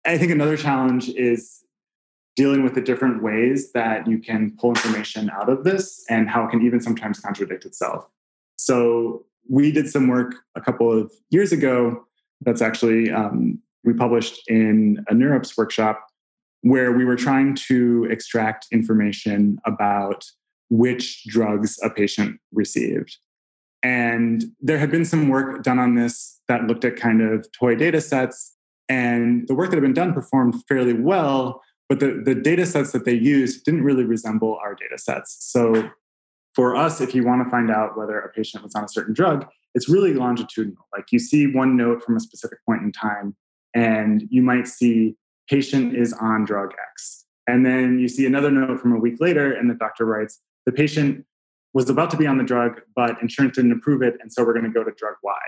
I 0.05 0.17
think 0.17 0.31
another 0.31 0.57
challenge 0.57 1.09
is 1.09 1.63
dealing 2.35 2.63
with 2.63 2.75
the 2.75 2.81
different 2.81 3.21
ways 3.21 3.71
that 3.73 4.07
you 4.07 4.17
can 4.17 4.55
pull 4.57 4.71
information 4.71 5.29
out 5.29 5.49
of 5.49 5.63
this 5.63 6.03
and 6.09 6.29
how 6.29 6.45
it 6.45 6.49
can 6.49 6.65
even 6.65 6.79
sometimes 6.79 7.19
contradict 7.19 7.65
itself. 7.65 8.07
So 8.55 9.25
we 9.49 9.71
did 9.71 9.89
some 9.89 10.07
work 10.07 10.35
a 10.55 10.61
couple 10.61 10.91
of 10.91 11.11
years 11.29 11.51
ago 11.51 12.05
that's 12.41 12.61
actually 12.61 13.11
um, 13.11 13.59
we 13.83 13.93
published 13.93 14.41
in 14.47 15.03
a 15.09 15.13
NeurIPS 15.13 15.57
workshop 15.57 16.07
where 16.61 16.91
we 16.91 17.05
were 17.05 17.15
trying 17.15 17.55
to 17.55 18.07
extract 18.09 18.67
information 18.71 19.59
about 19.65 20.25
which 20.69 21.25
drugs 21.25 21.79
a 21.83 21.89
patient 21.89 22.39
received. 22.53 23.17
And 23.83 24.45
there 24.59 24.77
had 24.77 24.91
been 24.91 25.05
some 25.05 25.27
work 25.27 25.63
done 25.63 25.79
on 25.79 25.95
this 25.95 26.39
that 26.47 26.67
looked 26.67 26.85
at 26.85 26.95
kind 26.95 27.21
of 27.21 27.51
toy 27.51 27.75
data 27.75 27.99
sets. 27.99 28.55
And 28.91 29.47
the 29.47 29.55
work 29.55 29.69
that 29.69 29.77
had 29.77 29.83
been 29.83 29.93
done 29.93 30.13
performed 30.13 30.65
fairly 30.67 30.91
well, 30.91 31.61
but 31.87 32.01
the, 32.01 32.21
the 32.25 32.35
data 32.35 32.65
sets 32.65 32.91
that 32.91 33.05
they 33.05 33.13
used 33.13 33.63
didn't 33.63 33.83
really 33.83 34.03
resemble 34.03 34.59
our 34.61 34.75
data 34.75 34.97
sets. 34.97 35.37
So 35.39 35.89
for 36.55 36.75
us, 36.75 36.99
if 36.99 37.15
you 37.15 37.23
want 37.23 37.41
to 37.41 37.49
find 37.49 37.71
out 37.71 37.97
whether 37.97 38.19
a 38.19 38.29
patient 38.33 38.65
was 38.65 38.75
on 38.75 38.83
a 38.83 38.89
certain 38.89 39.13
drug, 39.13 39.47
it's 39.75 39.87
really 39.87 40.13
longitudinal. 40.13 40.89
Like 40.91 41.05
you 41.13 41.19
see 41.19 41.47
one 41.47 41.77
note 41.77 42.03
from 42.03 42.17
a 42.17 42.19
specific 42.19 42.59
point 42.65 42.81
in 42.81 42.91
time, 42.91 43.33
and 43.73 44.27
you 44.29 44.41
might 44.41 44.67
see 44.67 45.15
patient 45.49 45.95
is 45.95 46.11
on 46.11 46.43
drug 46.43 46.73
X. 46.91 47.25
And 47.47 47.65
then 47.65 47.97
you 47.97 48.09
see 48.09 48.25
another 48.25 48.51
note 48.51 48.81
from 48.81 48.91
a 48.91 48.99
week 48.99 49.21
later, 49.21 49.53
and 49.53 49.69
the 49.69 49.75
doctor 49.75 50.03
writes, 50.03 50.41
the 50.65 50.73
patient 50.73 51.25
was 51.73 51.89
about 51.89 52.11
to 52.11 52.17
be 52.17 52.27
on 52.27 52.37
the 52.37 52.43
drug, 52.43 52.81
but 52.93 53.21
insurance 53.21 53.55
didn't 53.55 53.71
approve 53.71 54.01
it, 54.01 54.17
and 54.19 54.33
so 54.33 54.43
we're 54.43 54.53
going 54.53 54.65
to 54.65 54.69
go 54.69 54.83
to 54.83 54.91
drug 54.97 55.15
Y. 55.23 55.39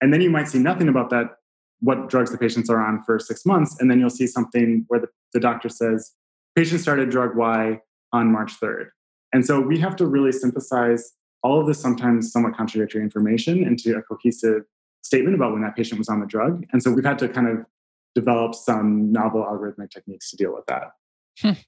And 0.00 0.12
then 0.12 0.20
you 0.20 0.30
might 0.30 0.46
see 0.46 0.60
nothing 0.60 0.88
about 0.88 1.10
that, 1.10 1.38
what 1.80 2.08
drugs 2.08 2.30
the 2.30 2.38
patients 2.38 2.70
are 2.70 2.84
on 2.84 3.02
for 3.04 3.18
six 3.18 3.44
months, 3.44 3.76
and 3.80 3.90
then 3.90 4.00
you'll 4.00 4.10
see 4.10 4.26
something 4.26 4.84
where 4.88 5.00
the, 5.00 5.08
the 5.32 5.40
doctor 5.40 5.68
says, 5.68 6.12
patient 6.54 6.80
started 6.80 7.10
drug 7.10 7.36
Y 7.36 7.80
on 8.12 8.32
March 8.32 8.58
3rd. 8.60 8.88
And 9.32 9.44
so 9.44 9.60
we 9.60 9.78
have 9.80 9.96
to 9.96 10.06
really 10.06 10.32
synthesize 10.32 11.12
all 11.42 11.60
of 11.60 11.66
this 11.66 11.80
sometimes 11.80 12.32
somewhat 12.32 12.56
contradictory 12.56 13.02
information 13.02 13.64
into 13.64 13.96
a 13.96 14.02
cohesive 14.02 14.62
statement 15.02 15.34
about 15.34 15.52
when 15.52 15.62
that 15.62 15.76
patient 15.76 15.98
was 15.98 16.08
on 16.08 16.20
the 16.20 16.26
drug. 16.26 16.64
And 16.72 16.82
so 16.82 16.90
we've 16.90 17.04
had 17.04 17.18
to 17.18 17.28
kind 17.28 17.48
of 17.48 17.66
develop 18.14 18.54
some 18.54 19.12
novel 19.12 19.42
algorithmic 19.42 19.90
techniques 19.90 20.30
to 20.30 20.36
deal 20.36 20.54
with 20.54 20.64
that. 20.66 20.92
Hmm. 21.40 21.60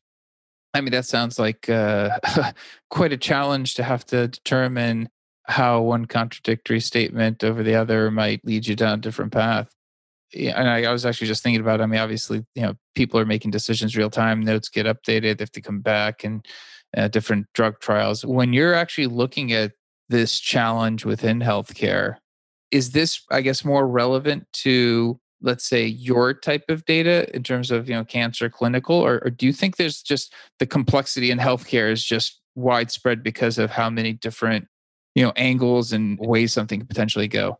I 0.72 0.80
mean, 0.80 0.92
that 0.92 1.06
sounds 1.06 1.38
like 1.38 1.68
uh, 1.68 2.18
quite 2.90 3.12
a 3.12 3.16
challenge 3.16 3.74
to 3.74 3.82
have 3.82 4.04
to 4.06 4.28
determine 4.28 5.08
how 5.44 5.80
one 5.80 6.06
contradictory 6.06 6.80
statement 6.80 7.44
over 7.44 7.62
the 7.62 7.74
other 7.74 8.10
might 8.10 8.44
lead 8.44 8.66
you 8.66 8.76
down 8.76 8.98
a 8.98 9.02
different 9.02 9.32
path. 9.32 9.70
Yeah, 10.32 10.58
and 10.58 10.68
I, 10.68 10.84
I, 10.84 10.92
was 10.92 11.06
actually 11.06 11.28
just 11.28 11.42
thinking 11.42 11.60
about. 11.60 11.80
I 11.80 11.86
mean, 11.86 12.00
obviously, 12.00 12.44
you 12.54 12.62
know, 12.62 12.74
people 12.94 13.20
are 13.20 13.26
making 13.26 13.52
decisions 13.52 13.96
real 13.96 14.10
time. 14.10 14.40
Notes 14.40 14.68
get 14.68 14.86
updated. 14.86 15.38
They 15.38 15.42
have 15.42 15.52
to 15.52 15.60
come 15.60 15.80
back 15.80 16.24
and 16.24 16.44
uh, 16.96 17.08
different 17.08 17.46
drug 17.54 17.78
trials. 17.80 18.24
When 18.24 18.52
you're 18.52 18.74
actually 18.74 19.06
looking 19.06 19.52
at 19.52 19.72
this 20.08 20.40
challenge 20.40 21.04
within 21.04 21.40
healthcare, 21.40 22.16
is 22.72 22.90
this, 22.90 23.22
I 23.30 23.40
guess, 23.40 23.64
more 23.64 23.86
relevant 23.86 24.46
to 24.54 25.20
let's 25.42 25.68
say 25.68 25.86
your 25.86 26.32
type 26.32 26.64
of 26.68 26.84
data 26.86 27.34
in 27.36 27.42
terms 27.42 27.70
of 27.70 27.88
you 27.88 27.94
know 27.94 28.04
cancer 28.04 28.48
clinical 28.48 28.96
or, 28.96 29.20
or, 29.22 29.30
do 29.30 29.44
you 29.44 29.52
think 29.52 29.76
there's 29.76 30.00
just 30.00 30.32
the 30.58 30.66
complexity 30.66 31.30
in 31.30 31.38
healthcare 31.38 31.92
is 31.92 32.02
just 32.02 32.40
widespread 32.54 33.22
because 33.22 33.58
of 33.58 33.70
how 33.70 33.90
many 33.90 34.14
different 34.14 34.66
you 35.14 35.22
know 35.22 35.32
angles 35.36 35.92
and 35.92 36.18
ways 36.18 36.54
something 36.54 36.80
could 36.80 36.88
potentially 36.88 37.28
go 37.28 37.58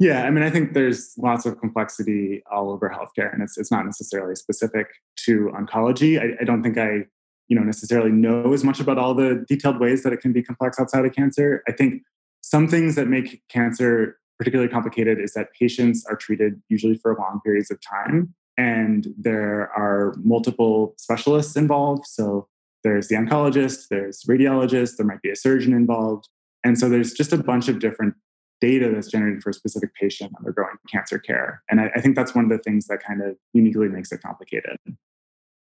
yeah 0.00 0.24
i 0.24 0.30
mean 0.30 0.42
i 0.42 0.50
think 0.50 0.72
there's 0.72 1.14
lots 1.18 1.46
of 1.46 1.60
complexity 1.60 2.42
all 2.50 2.70
over 2.70 2.88
healthcare 2.90 3.32
and 3.32 3.42
it's, 3.42 3.56
it's 3.56 3.70
not 3.70 3.84
necessarily 3.84 4.34
specific 4.34 4.88
to 5.16 5.50
oncology. 5.54 6.20
I, 6.20 6.36
I 6.40 6.44
don't 6.44 6.62
think 6.62 6.78
i 6.78 7.04
you 7.48 7.56
know 7.56 7.62
necessarily 7.62 8.10
know 8.10 8.52
as 8.52 8.64
much 8.64 8.80
about 8.80 8.96
all 8.96 9.14
the 9.14 9.44
detailed 9.48 9.78
ways 9.78 10.02
that 10.04 10.12
it 10.12 10.20
can 10.20 10.32
be 10.32 10.42
complex 10.42 10.78
outside 10.80 11.04
of 11.04 11.12
cancer. 11.12 11.62
I 11.68 11.72
think 11.72 12.02
some 12.42 12.68
things 12.68 12.94
that 12.94 13.08
make 13.08 13.42
cancer 13.48 14.18
particularly 14.38 14.70
complicated 14.70 15.18
is 15.20 15.34
that 15.34 15.48
patients 15.52 16.06
are 16.08 16.16
treated 16.16 16.62
usually 16.70 16.96
for 16.96 17.14
long 17.14 17.40
periods 17.44 17.70
of 17.70 17.78
time 17.82 18.34
and 18.56 19.08
there 19.18 19.70
are 19.76 20.14
multiple 20.22 20.94
specialists 20.96 21.56
involved. 21.56 22.06
So 22.06 22.48
there's 22.84 23.08
the 23.08 23.16
oncologist 23.16 23.88
there's 23.90 24.22
radiologist 24.22 24.96
there 24.96 25.06
might 25.06 25.20
be 25.20 25.30
a 25.30 25.36
surgeon 25.36 25.74
involved. 25.74 26.28
And 26.64 26.78
so 26.78 26.88
there's 26.88 27.12
just 27.12 27.32
a 27.32 27.42
bunch 27.42 27.68
of 27.68 27.80
different 27.80 28.14
data 28.60 28.90
that's 28.92 29.08
generated 29.08 29.42
for 29.42 29.50
a 29.50 29.54
specific 29.54 29.94
patient 29.94 30.32
undergoing 30.38 30.76
cancer 30.90 31.18
care. 31.18 31.62
And 31.70 31.80
I, 31.80 31.90
I 31.94 32.00
think 32.00 32.16
that's 32.16 32.34
one 32.34 32.44
of 32.44 32.50
the 32.50 32.58
things 32.58 32.86
that 32.86 33.02
kind 33.02 33.22
of 33.22 33.36
uniquely 33.52 33.88
makes 33.88 34.12
it 34.12 34.22
complicated. 34.22 34.76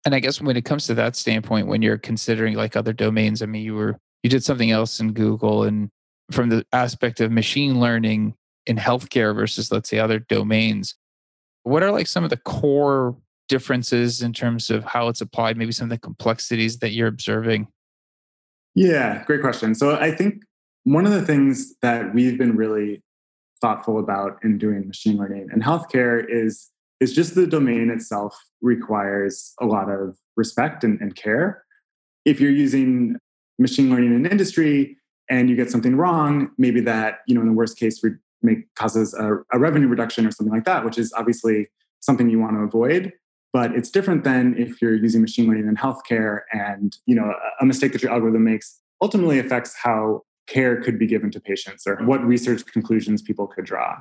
And 0.07 0.15
i 0.15 0.21
guess 0.21 0.39
when 0.39 0.57
it 0.57 0.67
comes 0.67 0.87
to 0.87 0.95
that 0.95 1.17
standpoint 1.17 1.67
when 1.67 1.81
you're 1.81 1.97
considering 1.97 2.57
like 2.57 2.77
other 2.77 2.93
domains 2.93 3.41
i 3.41 3.47
mean 3.47 3.63
you 3.63 3.75
were 3.75 3.99
you 4.23 4.29
did 4.29 4.45
something 4.45 4.71
else 4.71 5.01
in 5.01 5.15
google 5.15 5.63
and 5.63 5.89
from 6.31 6.51
the 6.51 6.63
aspect 6.75 7.21
of 7.21 7.33
machine 7.33 7.81
learning 7.81 8.35
in 8.67 8.77
healthcare 8.77 9.35
versus 9.35 9.73
let's 9.73 9.89
say 9.89 9.99
other 9.99 10.19
domains 10.19 10.95
what 11.63 11.83
are 11.83 11.91
like 11.91 12.07
some 12.07 12.23
of 12.23 12.31
the 12.31 12.37
core 12.37 13.17
differences 13.49 14.23
in 14.23 14.33
terms 14.33 14.71
of 14.71 14.85
how 14.85 15.09
it's 15.09 15.21
applied 15.21 15.57
maybe 15.57 15.73
some 15.73 15.87
of 15.87 15.91
the 15.91 15.99
complexities 15.99 16.79
that 16.79 16.93
you're 16.93 17.09
observing? 17.09 17.67
Yeah 18.75 19.25
great 19.25 19.41
question. 19.41 19.75
So 19.75 19.97
i 19.97 20.11
think 20.11 20.43
one 20.85 21.07
of 21.07 21.13
the 21.13 21.23
things 21.23 21.75
that 21.81 22.15
we've 22.15 22.39
been 22.39 22.57
really 22.57 23.03
thoughtful 23.61 23.99
about 23.99 24.39
in 24.43 24.59
doing 24.59 24.87
machine 24.87 25.17
learning 25.17 25.49
in 25.53 25.61
healthcare 25.61 26.25
is 26.29 26.71
is 27.01 27.13
just 27.13 27.35
the 27.35 27.47
domain 27.47 27.91
itself 27.91 28.39
requires 28.63 29.53
a 29.61 29.67
lot 29.67 29.91
of 29.91 30.17
respect 30.37 30.85
and, 30.85 31.01
and 31.01 31.17
care. 31.17 31.65
If 32.25 32.41
you're 32.41 32.51
using 32.51 33.17
machine 33.59 33.91
learning 33.91 34.15
in 34.15 34.27
industry 34.27 34.97
and 35.29 35.51
you 35.51 35.57
get 35.57 35.71
something 35.71 35.97
wrong 35.97 36.51
maybe 36.59 36.81
that 36.81 37.21
you 37.27 37.35
know 37.35 37.41
in 37.41 37.47
the 37.47 37.53
worst 37.55 37.79
case 37.79 38.03
make 38.43 38.73
causes 38.75 39.15
a, 39.15 39.39
a 39.53 39.59
revenue 39.59 39.89
reduction 39.89 40.27
or 40.27 40.31
something 40.31 40.53
like 40.53 40.65
that, 40.65 40.85
which 40.85 40.99
is 40.99 41.13
obviously 41.17 41.69
something 42.01 42.29
you 42.29 42.39
want 42.39 42.55
to 42.57 42.61
avoid. 42.61 43.13
But 43.55 43.73
it's 43.73 43.91
different 43.91 44.25
than 44.25 44.55
if 44.59 44.83
you're 44.83 44.95
using 44.95 45.23
machine 45.23 45.47
learning 45.49 45.69
in 45.69 45.77
healthcare 45.77 46.41
and 46.53 46.95
you 47.07 47.15
know 47.15 47.33
a 47.61 47.65
mistake 47.65 47.93
that 47.93 48.03
your 48.03 48.13
algorithm 48.13 48.45
makes 48.45 48.81
ultimately 49.01 49.39
affects 49.39 49.75
how 49.75 50.23
care 50.47 50.81
could 50.81 50.99
be 50.99 51.07
given 51.07 51.31
to 51.31 51.41
patients 51.41 51.87
or 51.87 51.97
mm-hmm. 51.97 52.07
what 52.07 52.25
research 52.25 52.65
conclusions 52.67 53.23
people 53.23 53.47
could 53.47 53.65
draw 53.65 53.97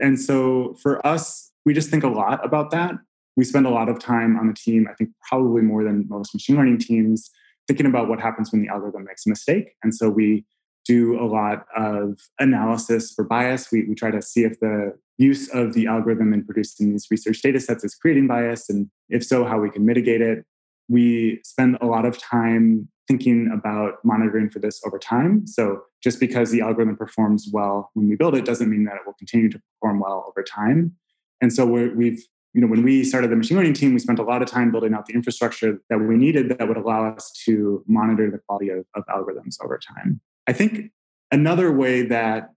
and 0.00 0.20
so 0.20 0.76
for 0.82 1.04
us 1.06 1.52
we 1.64 1.74
just 1.74 1.90
think 1.90 2.04
a 2.04 2.08
lot 2.08 2.44
about 2.44 2.70
that 2.70 2.94
we 3.36 3.44
spend 3.44 3.66
a 3.66 3.70
lot 3.70 3.88
of 3.88 3.98
time 3.98 4.38
on 4.38 4.46
the 4.46 4.54
team 4.54 4.86
i 4.90 4.94
think 4.94 5.10
probably 5.28 5.62
more 5.62 5.84
than 5.84 6.06
most 6.08 6.34
machine 6.34 6.56
learning 6.56 6.78
teams 6.78 7.30
thinking 7.66 7.86
about 7.86 8.08
what 8.08 8.20
happens 8.20 8.52
when 8.52 8.62
the 8.62 8.68
algorithm 8.68 9.04
makes 9.04 9.26
a 9.26 9.28
mistake 9.28 9.74
and 9.82 9.94
so 9.94 10.08
we 10.08 10.44
do 10.84 11.18
a 11.20 11.24
lot 11.24 11.66
of 11.76 12.20
analysis 12.38 13.12
for 13.12 13.24
bias. 13.24 13.70
We, 13.72 13.84
we 13.84 13.94
try 13.94 14.10
to 14.10 14.20
see 14.20 14.44
if 14.44 14.60
the 14.60 14.96
use 15.18 15.48
of 15.48 15.72
the 15.72 15.86
algorithm 15.86 16.32
in 16.34 16.44
producing 16.44 16.90
these 16.90 17.06
research 17.10 17.40
data 17.40 17.60
sets 17.60 17.84
is 17.84 17.94
creating 17.94 18.26
bias, 18.26 18.68
and 18.68 18.90
if 19.08 19.24
so, 19.24 19.44
how 19.44 19.58
we 19.58 19.70
can 19.70 19.86
mitigate 19.86 20.20
it. 20.20 20.44
We 20.88 21.40
spend 21.44 21.78
a 21.80 21.86
lot 21.86 22.04
of 22.04 22.18
time 22.18 22.88
thinking 23.06 23.50
about 23.52 23.94
monitoring 24.04 24.48
for 24.48 24.58
this 24.58 24.80
over 24.86 24.98
time. 24.98 25.46
So 25.46 25.82
just 26.02 26.20
because 26.20 26.50
the 26.50 26.60
algorithm 26.62 26.96
performs 26.96 27.48
well 27.52 27.90
when 27.94 28.08
we 28.08 28.16
build 28.16 28.34
it 28.34 28.44
doesn't 28.44 28.70
mean 28.70 28.84
that 28.84 28.94
it 28.96 29.02
will 29.04 29.14
continue 29.14 29.50
to 29.50 29.60
perform 29.80 30.00
well 30.00 30.24
over 30.26 30.42
time. 30.42 30.92
And 31.40 31.52
so 31.52 31.66
we've 31.66 32.22
you 32.54 32.60
know, 32.60 32.68
when 32.68 32.84
we 32.84 33.02
started 33.02 33.32
the 33.32 33.36
machine 33.36 33.56
learning 33.56 33.74
team, 33.74 33.92
we 33.92 33.98
spent 33.98 34.20
a 34.20 34.22
lot 34.22 34.40
of 34.40 34.48
time 34.48 34.70
building 34.70 34.94
out 34.94 35.06
the 35.06 35.12
infrastructure 35.12 35.80
that 35.90 35.98
we 35.98 36.16
needed 36.16 36.50
that 36.50 36.68
would 36.68 36.76
allow 36.76 37.04
us 37.12 37.32
to 37.44 37.82
monitor 37.88 38.30
the 38.30 38.38
quality 38.38 38.68
of, 38.68 38.86
of 38.94 39.04
algorithms 39.06 39.56
over 39.62 39.76
time. 39.76 40.20
I 40.46 40.52
think 40.52 40.92
another 41.32 41.72
way 41.72 42.02
that 42.02 42.50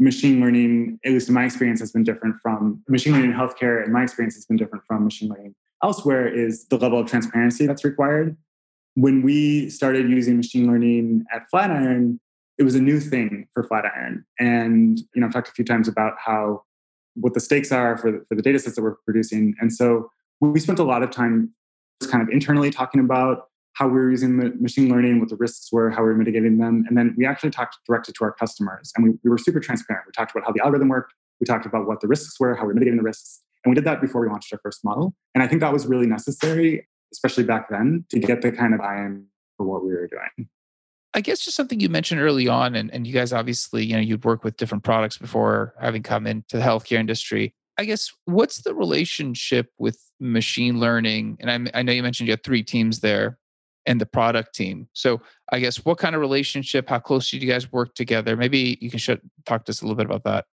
machine 0.00 0.40
learning, 0.40 0.98
at 1.04 1.12
least 1.12 1.28
in 1.28 1.34
my 1.34 1.44
experience, 1.44 1.78
has 1.78 1.92
been 1.92 2.02
different 2.02 2.34
from 2.42 2.82
machine 2.88 3.12
learning 3.12 3.30
in 3.30 3.36
healthcare, 3.36 3.84
and 3.84 3.92
my 3.92 4.02
experience 4.02 4.34
has 4.34 4.44
been 4.44 4.56
different 4.56 4.84
from 4.86 5.04
machine 5.04 5.28
learning 5.28 5.54
elsewhere, 5.84 6.26
is 6.26 6.66
the 6.66 6.76
level 6.76 6.98
of 6.98 7.08
transparency 7.08 7.64
that's 7.64 7.84
required. 7.84 8.36
When 8.94 9.22
we 9.22 9.70
started 9.70 10.10
using 10.10 10.36
machine 10.36 10.66
learning 10.66 11.24
at 11.32 11.48
Flatiron, 11.50 12.20
it 12.58 12.64
was 12.64 12.74
a 12.74 12.80
new 12.80 13.00
thing 13.00 13.48
for 13.54 13.64
Flatiron. 13.64 14.24
And 14.38 14.98
you 15.14 15.20
know, 15.20 15.26
I've 15.26 15.32
talked 15.32 15.48
a 15.48 15.52
few 15.52 15.64
times 15.64 15.88
about 15.88 16.14
how 16.24 16.62
what 17.14 17.34
the 17.34 17.40
stakes 17.40 17.72
are 17.72 17.96
for 17.98 18.10
the, 18.10 18.24
for 18.28 18.34
the 18.34 18.42
data 18.42 18.58
sets 18.58 18.76
that 18.76 18.82
we're 18.82 18.96
producing. 19.04 19.54
And 19.60 19.72
so 19.72 20.10
we 20.40 20.58
spent 20.60 20.78
a 20.78 20.84
lot 20.84 21.02
of 21.02 21.10
time 21.10 21.52
just 22.00 22.10
kind 22.10 22.22
of 22.22 22.28
internally 22.30 22.70
talking 22.70 23.00
about 23.00 23.48
how 23.74 23.86
we 23.86 23.94
were 23.94 24.10
using 24.10 24.38
the 24.38 24.52
machine 24.60 24.90
learning, 24.90 25.20
what 25.20 25.28
the 25.28 25.36
risks 25.36 25.72
were, 25.72 25.90
how 25.90 26.02
we 26.02 26.08
were 26.08 26.16
mitigating 26.16 26.58
them. 26.58 26.84
And 26.88 26.96
then 26.96 27.14
we 27.16 27.26
actually 27.26 27.50
talked 27.50 27.78
directly 27.86 28.12
to 28.18 28.24
our 28.24 28.32
customers 28.32 28.92
and 28.96 29.04
we, 29.04 29.10
we 29.24 29.30
were 29.30 29.38
super 29.38 29.60
transparent. 29.60 30.06
We 30.06 30.12
talked 30.12 30.32
about 30.32 30.44
how 30.44 30.52
the 30.52 30.62
algorithm 30.62 30.88
worked. 30.88 31.14
We 31.40 31.46
talked 31.46 31.64
about 31.64 31.86
what 31.86 32.00
the 32.00 32.08
risks 32.08 32.38
were, 32.38 32.54
how 32.54 32.62
we 32.62 32.68
were 32.68 32.74
mitigating 32.74 32.98
the 32.98 33.02
risks. 33.02 33.40
And 33.64 33.70
we 33.70 33.74
did 33.74 33.84
that 33.84 34.00
before 34.00 34.20
we 34.20 34.28
launched 34.28 34.52
our 34.52 34.58
first 34.62 34.84
model. 34.84 35.14
And 35.34 35.42
I 35.42 35.46
think 35.46 35.60
that 35.60 35.72
was 35.72 35.86
really 35.86 36.06
necessary, 36.06 36.86
especially 37.12 37.44
back 37.44 37.68
then, 37.68 38.04
to 38.08 38.18
get 38.18 38.42
the 38.42 38.50
kind 38.50 38.74
of 38.74 38.80
buy-in 38.80 39.26
for 39.56 39.66
what 39.66 39.84
we 39.84 39.92
were 39.92 40.08
doing. 40.08 40.48
I 41.14 41.20
guess 41.20 41.40
just 41.40 41.56
something 41.56 41.78
you 41.78 41.90
mentioned 41.90 42.20
early 42.20 42.48
on, 42.48 42.74
and, 42.74 42.90
and 42.92 43.06
you 43.06 43.12
guys 43.12 43.32
obviously, 43.32 43.84
you 43.84 43.94
know, 43.94 44.00
you'd 44.00 44.24
work 44.24 44.44
with 44.44 44.56
different 44.56 44.82
products 44.82 45.18
before 45.18 45.74
having 45.80 46.02
come 46.02 46.26
into 46.26 46.56
the 46.56 46.62
healthcare 46.62 46.98
industry. 46.98 47.54
I 47.78 47.84
guess 47.84 48.10
what's 48.24 48.62
the 48.62 48.74
relationship 48.74 49.70
with 49.78 49.98
machine 50.20 50.80
learning? 50.80 51.38
And 51.40 51.50
I, 51.50 51.78
I 51.78 51.82
know 51.82 51.92
you 51.92 52.02
mentioned 52.02 52.28
you 52.28 52.32
had 52.32 52.44
three 52.44 52.62
teams 52.62 53.00
there 53.00 53.38
and 53.84 54.00
the 54.00 54.06
product 54.06 54.54
team. 54.54 54.88
So 54.92 55.20
I 55.50 55.58
guess 55.58 55.84
what 55.84 55.98
kind 55.98 56.14
of 56.14 56.20
relationship, 56.20 56.88
how 56.88 56.98
close 56.98 57.30
do 57.30 57.38
you 57.38 57.48
guys 57.48 57.72
work 57.72 57.94
together? 57.94 58.36
Maybe 58.36 58.78
you 58.80 58.90
can 58.90 58.98
sh- 58.98 59.10
talk 59.44 59.64
to 59.64 59.70
us 59.70 59.82
a 59.82 59.84
little 59.84 59.96
bit 59.96 60.06
about 60.06 60.24
that. 60.24 60.44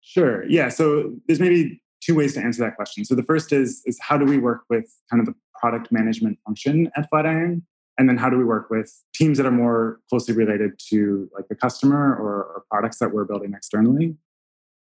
Sure. 0.00 0.44
Yeah. 0.48 0.68
So 0.68 1.14
there's 1.26 1.40
maybe 1.40 1.82
two 2.02 2.14
ways 2.14 2.34
to 2.34 2.40
answer 2.40 2.62
that 2.64 2.76
question. 2.76 3.04
So 3.04 3.14
the 3.14 3.22
first 3.22 3.52
is 3.52 3.82
is 3.86 3.98
how 4.00 4.16
do 4.16 4.24
we 4.24 4.38
work 4.38 4.62
with 4.68 4.86
kind 5.10 5.20
of 5.20 5.26
the 5.26 5.34
product 5.60 5.90
management 5.90 6.38
function 6.44 6.90
at 6.96 7.08
Flatiron? 7.10 7.66
And 7.98 8.08
then 8.08 8.18
how 8.18 8.28
do 8.28 8.36
we 8.36 8.44
work 8.44 8.68
with 8.68 8.92
teams 9.14 9.38
that 9.38 9.46
are 9.46 9.50
more 9.50 10.00
closely 10.10 10.34
related 10.34 10.78
to 10.90 11.30
like 11.34 11.48
the 11.48 11.54
customer 11.54 12.14
or, 12.14 12.44
or 12.44 12.64
products 12.70 12.98
that 12.98 13.12
we're 13.12 13.24
building 13.24 13.54
externally? 13.54 14.16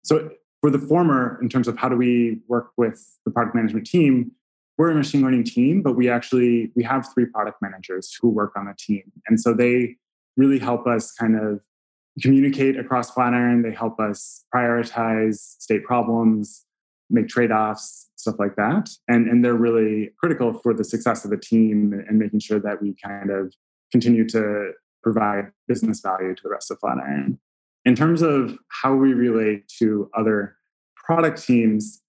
So 0.04 0.30
for 0.62 0.70
the 0.70 0.80
former, 0.80 1.40
in 1.42 1.50
terms 1.50 1.68
of 1.68 1.78
how 1.78 1.90
do 1.90 1.96
we 1.96 2.40
work 2.48 2.72
with 2.78 3.18
the 3.26 3.32
product 3.32 3.56
management 3.56 3.88
team, 3.88 4.32
we're 4.78 4.92
a 4.92 4.96
machine 4.96 5.22
learning 5.22 5.44
team, 5.44 5.82
but 5.82 5.94
we 5.94 6.10
actually 6.10 6.72
we 6.76 6.84
have 6.84 7.08
three 7.14 7.26
product 7.26 7.62
managers 7.62 8.16
who 8.20 8.30
work 8.30 8.54
on 8.56 8.66
the 8.66 8.76
team. 8.78 9.04
And 9.28 9.40
so 9.40 9.54
they 9.54 9.98
really 10.38 10.60
help 10.60 10.88
us 10.88 11.12
kind 11.12 11.36
of 11.36 11.60
communicate 12.22 12.78
across 12.78 13.12
Flatiron. 13.12 13.62
They 13.64 13.72
help 13.72 14.00
us 14.00 14.46
prioritize 14.54 15.36
state 15.36 15.84
problems, 15.84 16.66
make 17.12 17.28
trade-offs, 17.28 18.10
stuff 18.16 18.36
like 18.40 18.56
that. 18.56 18.90
And, 19.08 19.28
and 19.28 19.44
they're 19.44 19.56
really 19.56 20.12
critical 20.20 20.54
for 20.54 20.74
the 20.74 20.84
success 20.84 21.26
of 21.26 21.32
the 21.32 21.38
team 21.38 21.94
and 22.08 22.18
making 22.18 22.40
sure 22.40 22.60
that 22.60 22.82
we 22.82 22.96
kind 23.04 23.30
of 23.30 23.54
continue 23.92 24.28
to 24.30 24.72
provide 25.04 25.52
business 25.68 26.00
value 26.02 26.36
to 26.36 26.42
the 26.44 26.50
rest 26.50 26.72
of 26.72 26.80
Flatiron. 26.80 27.40
In 27.86 27.96
terms 27.96 28.22
of 28.22 28.58
how 28.68 28.94
we 28.94 29.14
relate 29.14 29.68
to 29.80 30.10
other 30.16 30.56
product 30.96 31.44
teams, 31.44 32.02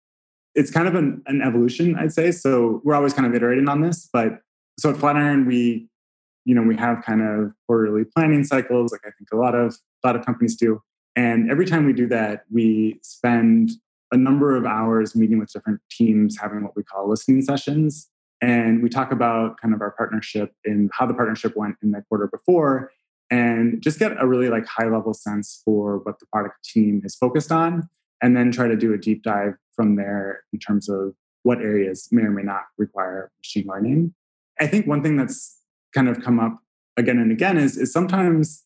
it's 0.55 0.71
kind 0.71 0.87
of 0.87 0.95
an, 0.95 1.23
an 1.27 1.41
evolution, 1.41 1.97
I'd 1.97 2.13
say. 2.13 2.31
So 2.31 2.83
we're 2.85 2.95
always 2.95 3.15
kind 3.15 3.27
of 3.27 3.35
iterating 3.35 3.69
on 3.69 3.81
this, 3.81 4.09
but 4.13 4.41
so 4.79 4.91
at 4.91 4.97
Flatiron, 4.97 5.47
we, 5.47 5.89
you 6.45 6.55
know, 6.55 6.63
we 6.63 6.77
have 6.77 7.03
kind 7.05 7.23
of 7.23 7.53
quarterly 7.67 8.05
planning 8.05 8.45
cycles, 8.45 8.93
like 8.93 9.03
I 9.05 9.11
think 9.19 9.29
a 9.33 9.37
lot 9.37 9.55
of 9.55 9.77
a 10.05 10.07
lot 10.07 10.17
of 10.17 10.27
companies 10.27 10.57
do. 10.57 10.83
And 11.15 11.51
every 11.51 11.67
time 11.67 11.87
we 11.87 11.93
do 11.93 12.07
that, 12.09 12.45
we 12.51 12.99
spend 13.03 13.71
a 14.13 14.17
number 14.17 14.55
of 14.55 14.65
hours 14.65 15.17
meeting 15.17 15.39
with 15.39 15.53
different 15.53 15.81
teams, 15.91 16.39
having 16.39 16.63
what 16.63 16.77
we 16.77 16.83
call 16.83 17.09
listening 17.09 17.43
sessions. 17.43 18.09
And 18.41 18.83
we 18.83 18.89
talk 18.89 19.13
about 19.13 19.61
kind 19.61 19.73
of 19.73 19.81
our 19.81 19.93
partnership 19.93 20.53
and 20.65 20.91
how 20.93 21.07
the 21.07 21.15
partnership 21.15 21.57
went 21.57 21.77
in 21.83 21.93
the 21.93 22.03
quarter 22.09 22.29
before, 22.29 22.91
and 23.31 23.81
just 23.81 23.99
get 23.99 24.13
a 24.21 24.27
really 24.27 24.49
like 24.49 24.67
high 24.67 24.89
level 24.89 25.15
sense 25.15 25.63
for 25.65 25.99
what 25.99 26.19
the 26.19 26.27
product 26.27 26.63
team 26.65 27.01
is 27.05 27.15
focused 27.15 27.51
on, 27.51 27.89
and 28.21 28.37
then 28.37 28.53
try 28.53 28.69
to 28.69 28.77
do 28.77 28.93
a 28.93 28.99
deep 28.99 29.23
dive 29.23 29.55
from 29.75 29.97
there 29.97 30.43
in 30.53 30.59
terms 30.59 30.89
of 30.89 31.15
what 31.45 31.59
areas 31.59 32.09
may 32.13 32.23
or 32.23 32.31
may 32.31 32.43
not 32.43 32.63
require 32.79 33.31
machine 33.41 33.67
learning. 33.67 34.13
I 34.61 34.67
think 34.67 34.87
one 34.87 35.03
thing 35.03 35.17
that's 35.17 35.59
kind 35.95 36.09
of 36.09 36.21
come 36.21 36.39
up 36.39 36.59
again 36.97 37.19
and 37.19 37.33
again 37.33 37.57
is, 37.57 37.77
is 37.77 37.93
sometimes 37.93 38.65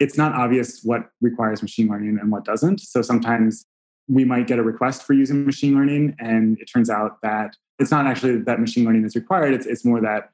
it's 0.00 0.16
not 0.16 0.32
obvious 0.32 0.80
what 0.82 1.10
requires 1.20 1.62
machine 1.62 1.88
learning 1.88 2.18
and 2.20 2.32
what 2.32 2.44
doesn't. 2.44 2.80
So 2.80 3.02
sometimes 3.02 3.66
we 4.10 4.24
might 4.24 4.46
get 4.46 4.58
a 4.58 4.62
request 4.62 5.04
for 5.04 5.12
using 5.12 5.46
machine 5.46 5.74
learning 5.74 6.16
and 6.18 6.58
it 6.60 6.66
turns 6.66 6.90
out 6.90 7.22
that 7.22 7.56
it's 7.78 7.90
not 7.90 8.06
actually 8.06 8.38
that 8.38 8.58
machine 8.58 8.84
learning 8.84 9.04
is 9.04 9.14
required 9.14 9.54
it's, 9.54 9.66
it's 9.66 9.84
more 9.84 10.00
that 10.00 10.30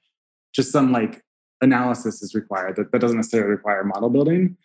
just 0.54 0.72
some 0.72 0.90
like 0.90 1.22
analysis 1.60 2.22
is 2.22 2.34
required 2.34 2.76
that, 2.76 2.90
that 2.92 3.00
doesn't 3.00 3.16
necessarily 3.16 3.50
require 3.50 3.84
model 3.84 4.10
building. 4.10 4.56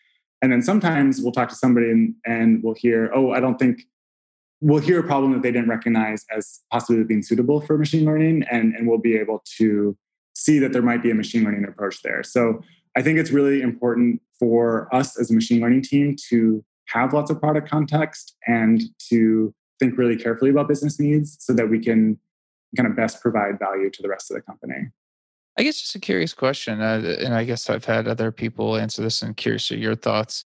And 0.42 0.52
then 0.52 0.62
sometimes 0.62 1.22
we'll 1.22 1.32
talk 1.32 1.50
to 1.50 1.56
somebody 1.56 1.92
and, 1.92 2.16
and 2.26 2.64
we'll 2.64 2.74
hear 2.74 3.12
oh 3.14 3.32
i 3.32 3.40
don't 3.40 3.60
think 3.60 3.84
we'll 4.60 4.82
hear 4.82 5.00
a 5.00 5.04
problem 5.04 5.34
that 5.34 5.42
they 5.42 5.52
didn't 5.52 5.70
recognize 5.70 6.26
as 6.36 6.62
possibly 6.72 7.04
being 7.04 7.24
suitable 7.24 7.62
for 7.62 7.78
machine 7.78 8.06
learning 8.06 8.44
and, 8.52 8.76
and 8.76 8.88
we'll 8.88 8.98
be 8.98 9.16
able 9.18 9.44
to 9.58 9.98
see 10.36 10.60
that 10.60 10.72
there 10.72 10.82
might 10.82 11.04
be 11.04 11.12
a 11.12 11.16
machine 11.16 11.44
learning 11.44 11.66
approach 11.66 12.02
there. 12.02 12.24
So 12.24 12.62
i 12.98 13.02
think 13.02 13.20
it's 13.20 13.32
really 13.32 13.62
important 13.62 14.22
for 14.40 14.94
us 14.94 15.20
as 15.20 15.30
a 15.30 15.34
machine 15.34 15.62
learning 15.62 15.84
team 15.84 16.16
to 16.30 16.64
have 16.92 17.14
lots 17.14 17.32
of 17.32 17.40
product 17.40 17.70
context 17.70 18.36
and 18.48 18.82
to 19.10 19.54
think 19.80 19.98
really 19.98 20.16
carefully 20.16 20.52
about 20.52 20.68
business 20.68 21.00
needs 21.00 21.38
so 21.40 21.54
that 21.54 21.70
we 21.70 21.80
can 21.80 22.20
kind 22.78 22.88
of 22.88 22.96
best 22.96 23.22
provide 23.22 23.60
value 23.60 23.90
to 23.90 24.02
the 24.02 24.10
rest 24.10 24.32
of 24.32 24.36
the 24.36 24.42
company. 24.42 24.90
I 25.58 25.64
guess 25.64 25.82
just 25.82 25.96
a 25.96 26.00
curious 26.00 26.34
question, 26.34 26.82
uh, 26.82 27.18
and 27.20 27.34
I 27.34 27.44
guess 27.44 27.70
I've 27.70 27.86
had 27.86 28.08
other 28.08 28.32
people 28.32 28.78
answer 28.78 29.02
this 29.02 29.22
and 29.22 29.36
curious 29.36 29.70
your 29.70 29.96
thoughts. 29.96 30.46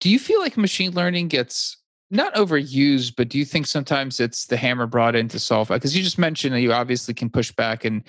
Do 0.00 0.10
you 0.10 0.18
feel 0.18 0.40
like 0.40 0.56
machine 0.56 0.92
learning 0.92 1.28
gets 1.28 1.76
not 2.10 2.34
overused, 2.34 3.14
but 3.16 3.28
do 3.28 3.38
you 3.38 3.44
think 3.44 3.66
sometimes 3.66 4.18
it's 4.18 4.46
the 4.46 4.56
hammer 4.56 4.86
brought 4.86 5.14
in 5.14 5.28
to 5.28 5.38
solve? 5.38 5.68
Because 5.68 5.96
you 5.96 6.02
just 6.02 6.18
mentioned 6.18 6.54
that 6.54 6.60
you 6.60 6.72
obviously 6.72 7.14
can 7.14 7.30
push 7.30 7.52
back 7.52 7.84
and 7.84 8.02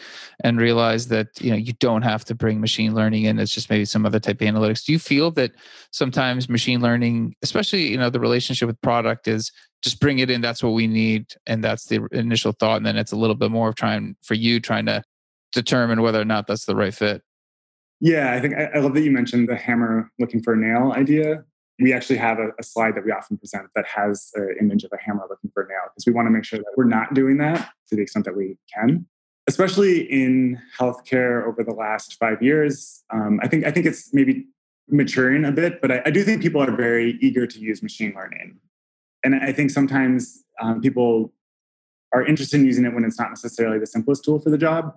and 0.43 0.59
realize 0.59 1.07
that 1.09 1.27
you 1.39 1.51
know 1.51 1.57
you 1.57 1.73
don't 1.73 2.01
have 2.01 2.25
to 2.25 2.35
bring 2.35 2.59
machine 2.59 2.95
learning 2.95 3.25
in. 3.25 3.37
It's 3.37 3.53
just 3.53 3.69
maybe 3.69 3.85
some 3.85 4.05
other 4.05 4.19
type 4.19 4.41
of 4.41 4.47
analytics. 4.47 4.85
Do 4.85 4.91
you 4.91 4.99
feel 4.99 5.29
that 5.31 5.51
sometimes 5.91 6.49
machine 6.49 6.81
learning, 6.81 7.35
especially 7.43 7.89
you 7.89 7.97
know 7.97 8.09
the 8.09 8.19
relationship 8.19 8.65
with 8.67 8.81
product, 8.81 9.27
is 9.27 9.51
just 9.83 9.99
bring 9.99 10.17
it 10.17 10.31
in. 10.31 10.41
That's 10.41 10.63
what 10.63 10.73
we 10.73 10.87
need, 10.87 11.27
and 11.45 11.63
that's 11.63 11.85
the 11.85 12.07
initial 12.11 12.53
thought, 12.53 12.77
and 12.77 12.85
then 12.85 12.97
it's 12.97 13.11
a 13.11 13.17
little 13.17 13.35
bit 13.35 13.51
more 13.51 13.69
of 13.69 13.75
trying 13.75 14.15
for 14.23 14.33
you 14.33 14.59
trying 14.59 14.87
to 14.87 15.03
determine 15.51 16.01
whether 16.01 16.19
or 16.19 16.25
not 16.25 16.47
that's 16.47 16.65
the 16.65 16.75
right 16.75 16.93
fit. 16.93 17.21
Yeah, 17.99 18.33
I 18.33 18.41
think 18.41 18.55
I, 18.55 18.63
I 18.73 18.79
love 18.79 18.95
that 18.95 19.01
you 19.01 19.11
mentioned 19.11 19.47
the 19.47 19.55
hammer 19.55 20.09
looking 20.17 20.41
for 20.41 20.53
a 20.53 20.57
nail 20.57 20.91
idea 20.93 21.43
we 21.81 21.93
actually 21.93 22.17
have 22.17 22.39
a, 22.39 22.49
a, 22.59 22.63
slide 22.63 22.95
that 22.95 23.03
we 23.03 23.11
often 23.11 23.37
present 23.37 23.67
that 23.75 23.85
has 23.87 24.31
an 24.35 24.55
image 24.59 24.83
of 24.83 24.91
a 24.93 25.01
hammer 25.01 25.25
looking 25.29 25.49
for 25.53 25.63
a 25.63 25.67
nail 25.67 25.79
because 25.89 26.05
we 26.05 26.13
want 26.13 26.27
to 26.27 26.29
make 26.29 26.43
sure 26.43 26.59
that 26.59 26.73
we're 26.77 26.83
not 26.83 27.13
doing 27.13 27.37
that 27.37 27.71
to 27.89 27.95
the 27.95 28.01
extent 28.01 28.25
that 28.25 28.35
we 28.35 28.57
can. 28.73 29.05
Especially 29.47 30.01
in 30.01 30.61
healthcare 30.79 31.45
over 31.45 31.63
the 31.63 31.73
last 31.73 32.17
five 32.19 32.41
years 32.41 33.03
um, 33.11 33.39
i 33.41 33.47
think 33.47 33.65
i 33.65 33.71
think 33.71 33.85
it's 33.85 34.13
maybe 34.13 34.45
maturing 34.87 35.45
a 35.45 35.51
bit 35.51 35.81
but 35.81 35.91
I, 35.91 36.01
I, 36.05 36.11
do 36.11 36.23
think 36.23 36.41
people 36.41 36.61
are 36.61 36.75
very 36.75 37.17
eager 37.21 37.47
to 37.47 37.59
use 37.59 37.81
machine 37.81 38.13
learning. 38.15 38.59
And 39.23 39.35
i 39.35 39.51
think 39.51 39.71
sometimes 39.71 40.43
um, 40.61 40.79
people 40.79 41.33
are 42.13 42.25
interested 42.25 42.59
in 42.59 42.65
using 42.65 42.85
it 42.85 42.93
when 42.93 43.03
it's 43.03 43.17
not 43.17 43.29
necessarily 43.29 43.79
the 43.79 43.87
simplest 43.87 44.23
tool 44.23 44.39
for 44.39 44.49
the 44.49 44.57
job 44.57 44.93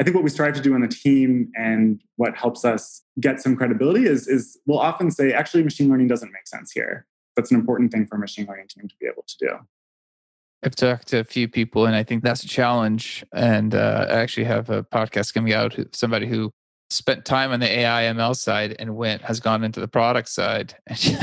I 0.00 0.04
think 0.04 0.14
what 0.14 0.22
we 0.22 0.30
strive 0.30 0.54
to 0.54 0.60
do 0.60 0.74
on 0.74 0.80
the 0.80 0.88
team 0.88 1.50
and 1.56 2.00
what 2.16 2.36
helps 2.36 2.64
us 2.64 3.02
get 3.18 3.40
some 3.40 3.56
credibility 3.56 4.06
is, 4.06 4.28
is 4.28 4.56
we'll 4.66 4.78
often 4.78 5.10
say, 5.10 5.32
actually, 5.32 5.64
machine 5.64 5.88
learning 5.88 6.06
doesn't 6.06 6.30
make 6.32 6.46
sense 6.46 6.70
here. 6.70 7.04
That's 7.34 7.50
an 7.50 7.58
important 7.58 7.90
thing 7.90 8.06
for 8.06 8.16
a 8.16 8.18
machine 8.18 8.46
learning 8.46 8.68
team 8.68 8.86
to 8.88 8.94
be 9.00 9.06
able 9.06 9.24
to 9.26 9.36
do. 9.40 9.58
I've 10.62 10.76
talked 10.76 11.08
to 11.08 11.20
a 11.20 11.24
few 11.24 11.48
people, 11.48 11.86
and 11.86 11.96
I 11.96 12.02
think 12.02 12.22
that's 12.22 12.44
a 12.44 12.48
challenge. 12.48 13.24
And 13.32 13.74
uh, 13.74 14.06
I 14.08 14.14
actually 14.14 14.44
have 14.44 14.70
a 14.70 14.84
podcast 14.84 15.34
coming 15.34 15.52
out. 15.52 15.76
Somebody 15.92 16.26
who 16.26 16.52
spent 16.90 17.24
time 17.24 17.52
on 17.52 17.60
the 17.60 17.68
AI 17.68 18.04
ML 18.04 18.34
side 18.34 18.74
and 18.78 18.96
went 18.96 19.22
has 19.22 19.40
gone 19.40 19.62
into 19.62 19.80
the 19.80 19.88
product 19.88 20.28
side, 20.28 20.74
and 20.86 20.98
she, 20.98 21.16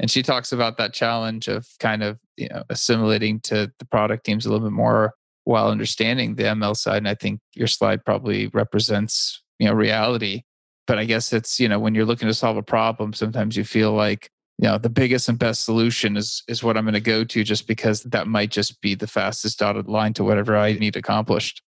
and 0.00 0.10
she 0.10 0.22
talks 0.22 0.52
about 0.52 0.78
that 0.78 0.92
challenge 0.92 1.48
of 1.48 1.66
kind 1.80 2.02
of 2.02 2.18
you 2.36 2.48
know 2.48 2.62
assimilating 2.70 3.40
to 3.40 3.72
the 3.78 3.84
product 3.86 4.24
teams 4.24 4.46
a 4.46 4.50
little 4.50 4.66
bit 4.66 4.74
more 4.74 5.14
while 5.44 5.68
understanding 5.68 6.34
the 6.34 6.44
ML 6.44 6.76
side. 6.76 6.98
And 6.98 7.08
I 7.08 7.14
think 7.14 7.40
your 7.54 7.66
slide 7.66 8.04
probably 8.04 8.48
represents, 8.48 9.42
you 9.58 9.66
know, 9.66 9.74
reality. 9.74 10.42
But 10.86 10.98
I 10.98 11.04
guess 11.04 11.32
it's, 11.32 11.60
you 11.60 11.68
know, 11.68 11.78
when 11.78 11.94
you're 11.94 12.04
looking 12.04 12.28
to 12.28 12.34
solve 12.34 12.56
a 12.56 12.62
problem, 12.62 13.12
sometimes 13.12 13.56
you 13.56 13.64
feel 13.64 13.92
like, 13.92 14.30
you 14.58 14.68
know, 14.68 14.78
the 14.78 14.90
biggest 14.90 15.28
and 15.28 15.38
best 15.38 15.64
solution 15.64 16.16
is 16.16 16.42
is 16.48 16.62
what 16.62 16.76
I'm 16.76 16.84
going 16.84 16.94
to 16.94 17.00
go 17.00 17.24
to 17.24 17.44
just 17.44 17.66
because 17.66 18.02
that 18.04 18.28
might 18.28 18.50
just 18.50 18.80
be 18.80 18.94
the 18.94 19.06
fastest 19.06 19.58
dotted 19.58 19.88
line 19.88 20.12
to 20.14 20.24
whatever 20.24 20.56
I 20.56 20.74
need 20.74 20.96
accomplished. 20.96 21.62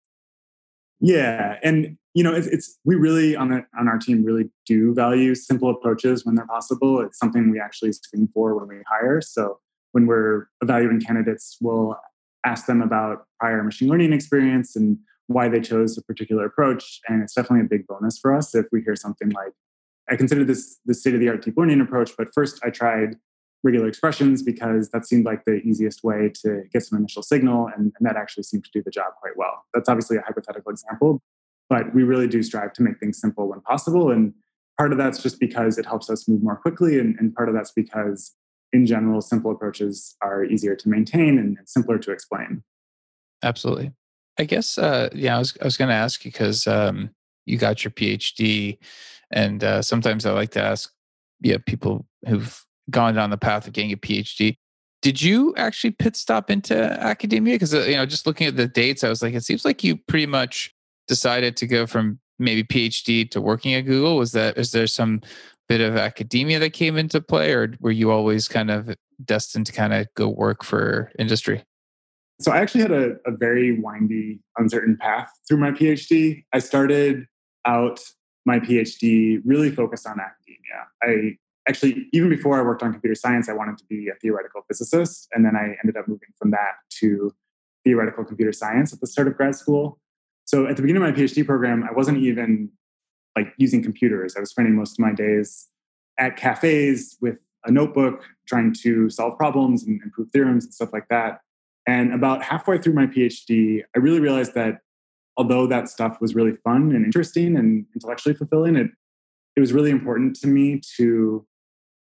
Yeah. 0.99 1.57
And 1.63 1.97
you 2.13 2.23
know, 2.23 2.33
it's, 2.33 2.47
it's 2.47 2.77
we 2.83 2.95
really 2.95 3.35
on 3.35 3.49
the 3.49 3.65
on 3.79 3.87
our 3.87 3.97
team 3.97 4.23
really 4.23 4.49
do 4.65 4.93
value 4.93 5.33
simple 5.35 5.69
approaches 5.69 6.25
when 6.25 6.35
they're 6.35 6.47
possible. 6.47 6.99
It's 7.01 7.17
something 7.17 7.49
we 7.49 7.59
actually 7.59 7.93
screen 7.93 8.27
for 8.33 8.57
when 8.57 8.67
we 8.67 8.83
hire. 8.89 9.21
So 9.21 9.59
when 9.93 10.07
we're 10.07 10.47
evaluating 10.61 11.01
candidates, 11.01 11.57
we'll 11.61 11.97
ask 12.45 12.65
them 12.65 12.81
about 12.81 13.25
prior 13.39 13.63
machine 13.63 13.87
learning 13.87 14.13
experience 14.13 14.75
and 14.75 14.97
why 15.27 15.47
they 15.47 15.61
chose 15.61 15.97
a 15.97 16.01
particular 16.01 16.45
approach. 16.45 16.99
And 17.07 17.21
it's 17.23 17.33
definitely 17.33 17.65
a 17.65 17.69
big 17.69 17.87
bonus 17.87 18.17
for 18.19 18.35
us 18.35 18.53
if 18.55 18.65
we 18.71 18.81
hear 18.81 18.95
something 18.95 19.29
like, 19.29 19.53
I 20.09 20.15
consider 20.15 20.43
this 20.43 20.79
the 20.85 20.93
state 20.93 21.13
of 21.13 21.19
the 21.19 21.29
art 21.29 21.43
deep 21.43 21.55
learning 21.57 21.79
approach, 21.79 22.11
but 22.17 22.33
first 22.33 22.59
I 22.63 22.69
tried 22.69 23.15
regular 23.63 23.87
expressions 23.87 24.41
because 24.41 24.89
that 24.89 25.05
seemed 25.05 25.23
like 25.23 25.45
the 25.45 25.61
easiest 25.61 26.03
way 26.03 26.31
to 26.43 26.63
get 26.73 26.83
some 26.83 26.97
initial 26.97 27.21
signal, 27.21 27.67
and, 27.67 27.93
and 27.97 28.07
that 28.07 28.17
actually 28.17 28.43
seemed 28.43 28.65
to 28.65 28.71
do 28.73 28.81
the 28.83 28.89
job 28.91 29.13
quite 29.21 29.37
well. 29.37 29.65
That's 29.73 29.87
obviously 29.87 30.17
a 30.17 30.21
hypothetical 30.21 30.71
example, 30.71 31.21
but 31.69 31.93
we 31.93 32.03
really 32.03 32.27
do 32.27 32.41
strive 32.41 32.73
to 32.73 32.81
make 32.81 32.99
things 32.99 33.21
simple 33.21 33.47
when 33.47 33.61
possible. 33.61 34.11
And 34.11 34.33
part 34.79 34.91
of 34.91 34.97
that's 34.97 35.21
just 35.21 35.39
because 35.39 35.77
it 35.77 35.85
helps 35.85 36.09
us 36.09 36.27
move 36.27 36.41
more 36.41 36.55
quickly, 36.55 36.99
and, 36.99 37.15
and 37.19 37.35
part 37.35 37.49
of 37.49 37.55
that's 37.55 37.71
because 37.71 38.35
in 38.73 38.85
general, 38.85 39.21
simple 39.21 39.51
approaches 39.51 40.15
are 40.21 40.43
easier 40.43 40.75
to 40.75 40.89
maintain 40.89 41.37
and 41.37 41.57
simpler 41.65 41.97
to 41.99 42.11
explain. 42.11 42.63
Absolutely. 43.43 43.91
I 44.39 44.45
guess, 44.45 44.77
uh, 44.77 45.09
yeah, 45.13 45.35
I 45.35 45.39
was, 45.39 45.57
I 45.61 45.65
was 45.65 45.77
going 45.77 45.89
to 45.89 45.95
ask 45.95 46.23
you 46.23 46.31
because 46.31 46.67
um, 46.67 47.09
you 47.45 47.57
got 47.57 47.83
your 47.83 47.91
PhD, 47.91 48.77
and 49.31 49.63
uh, 49.63 49.81
sometimes 49.81 50.25
I 50.25 50.31
like 50.31 50.51
to 50.51 50.61
ask 50.61 50.91
yeah, 51.41 51.57
people 51.65 52.05
who've 52.27 52.65
gone 52.89 53.15
down 53.15 53.29
the 53.29 53.37
path 53.37 53.67
of 53.67 53.73
getting 53.73 53.91
a 53.91 53.97
PhD. 53.97 54.55
Did 55.01 55.21
you 55.21 55.53
actually 55.57 55.91
pit 55.91 56.15
stop 56.15 56.49
into 56.51 56.75
academia? 56.75 57.55
Because 57.55 57.73
uh, 57.73 57.81
you 57.81 57.95
know, 57.95 58.05
just 58.05 58.27
looking 58.27 58.47
at 58.47 58.55
the 58.55 58.67
dates, 58.67 59.03
I 59.03 59.09
was 59.09 59.21
like, 59.21 59.33
it 59.33 59.43
seems 59.43 59.65
like 59.65 59.83
you 59.83 59.97
pretty 59.97 60.27
much 60.27 60.73
decided 61.07 61.57
to 61.57 61.67
go 61.67 61.87
from 61.87 62.19
maybe 62.39 62.63
PhD 62.63 63.29
to 63.31 63.41
working 63.41 63.73
at 63.73 63.81
Google? 63.81 64.17
Was 64.17 64.31
that 64.33 64.57
is 64.57 64.71
there 64.71 64.87
some 64.87 65.21
bit 65.71 65.79
of 65.79 65.95
academia 65.95 66.59
that 66.59 66.71
came 66.71 66.97
into 66.97 67.21
play, 67.21 67.53
or 67.53 67.73
were 67.79 67.91
you 67.91 68.11
always 68.11 68.49
kind 68.49 68.69
of 68.69 68.93
destined 69.23 69.65
to 69.65 69.71
kind 69.71 69.93
of 69.93 70.05
go 70.15 70.27
work 70.27 70.65
for 70.65 71.09
industry? 71.17 71.63
So 72.41 72.51
I 72.51 72.57
actually 72.57 72.81
had 72.81 72.91
a, 72.91 73.11
a 73.25 73.31
very 73.31 73.79
windy, 73.79 74.41
uncertain 74.57 74.97
path 74.99 75.31
through 75.47 75.59
my 75.59 75.71
PhD. 75.71 76.43
I 76.51 76.59
started 76.59 77.25
out 77.65 78.01
my 78.45 78.59
PhD 78.59 79.39
really 79.45 79.71
focused 79.71 80.05
on 80.05 80.19
academia. 80.19 80.87
I 81.03 81.37
actually, 81.69 82.07
even 82.11 82.27
before 82.27 82.59
I 82.59 82.63
worked 82.63 82.83
on 82.83 82.91
computer 82.91 83.15
science, 83.15 83.47
I 83.47 83.53
wanted 83.53 83.77
to 83.77 83.85
be 83.85 84.09
a 84.09 84.15
theoretical 84.15 84.63
physicist. 84.67 85.29
And 85.31 85.45
then 85.45 85.55
I 85.55 85.77
ended 85.81 85.95
up 85.95 86.05
moving 86.05 86.29
from 86.37 86.51
that 86.51 86.73
to 86.99 87.33
theoretical 87.85 88.25
computer 88.25 88.51
science 88.51 88.91
at 88.91 88.99
the 88.99 89.07
start 89.07 89.29
of 89.29 89.37
grad 89.37 89.55
school. 89.55 89.99
So 90.43 90.65
at 90.67 90.75
the 90.75 90.81
beginning 90.81 91.03
of 91.03 91.15
my 91.15 91.17
PhD 91.17 91.45
program, 91.45 91.85
I 91.89 91.93
wasn't 91.93 92.17
even 92.17 92.71
like 93.35 93.53
using 93.57 93.83
computers. 93.83 94.35
I 94.35 94.39
was 94.39 94.49
spending 94.49 94.75
most 94.75 94.93
of 94.93 94.99
my 94.99 95.13
days 95.13 95.67
at 96.19 96.37
cafes 96.37 97.17
with 97.21 97.37
a 97.65 97.71
notebook 97.71 98.23
trying 98.47 98.73
to 98.83 99.09
solve 99.09 99.37
problems 99.37 99.83
and 99.83 100.01
improve 100.03 100.29
theorems 100.31 100.65
and 100.65 100.73
stuff 100.73 100.89
like 100.93 101.07
that. 101.09 101.41
And 101.87 102.13
about 102.13 102.43
halfway 102.43 102.77
through 102.77 102.93
my 102.93 103.07
PhD, 103.07 103.81
I 103.95 103.99
really 103.99 104.19
realized 104.19 104.53
that 104.55 104.79
although 105.37 105.65
that 105.67 105.89
stuff 105.89 106.19
was 106.21 106.35
really 106.35 106.55
fun 106.63 106.93
and 106.93 107.05
interesting 107.05 107.57
and 107.57 107.85
intellectually 107.95 108.35
fulfilling, 108.35 108.75
it, 108.75 108.91
it 109.55 109.59
was 109.59 109.73
really 109.73 109.91
important 109.91 110.35
to 110.37 110.47
me 110.47 110.81
to 110.97 111.45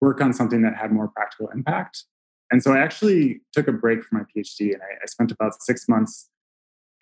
work 0.01 0.21
on 0.21 0.33
something 0.33 0.63
that 0.63 0.77
had 0.77 0.93
more 0.93 1.09
practical 1.09 1.49
impact. 1.49 2.05
And 2.51 2.63
so 2.63 2.73
I 2.73 2.79
actually 2.79 3.41
took 3.53 3.69
a 3.69 3.73
break 3.73 4.03
from 4.05 4.19
my 4.19 4.25
PhD 4.25 4.73
and 4.73 4.83
I, 4.83 5.03
I 5.03 5.07
spent 5.07 5.31
about 5.31 5.63
six 5.63 5.89
months 5.89 6.31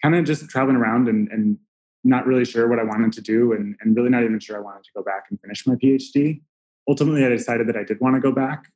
kind 0.03 0.15
of 0.15 0.25
just 0.25 0.49
traveling 0.49 0.77
around 0.77 1.09
and, 1.09 1.29
and, 1.29 1.59
not 2.07 2.27
really 2.27 2.45
sure 2.45 2.69
what 2.69 2.79
I 2.79 2.85
wanted 2.85 3.13
to 3.15 3.21
do 3.21 3.53
and, 3.53 3.77
and 3.81 3.97
really 3.97 4.11
not 4.11 4.23
even 4.23 4.39
sure 4.39 4.57
I 4.57 4.61
wanted 4.61 4.85
to 4.85 4.91
go 4.95 5.03
back 5.03 5.25
and 5.31 5.41
finish 5.41 5.67
my 5.67 5.75
PhD. 5.75 6.41
Ultimately, 6.89 7.25
I 7.25 7.29
decided 7.29 7.69
that 7.69 7.77
I 7.77 7.83
did 7.83 8.01
want 8.01 8.15
to 8.15 8.21
go 8.21 8.33
back. 8.33 8.67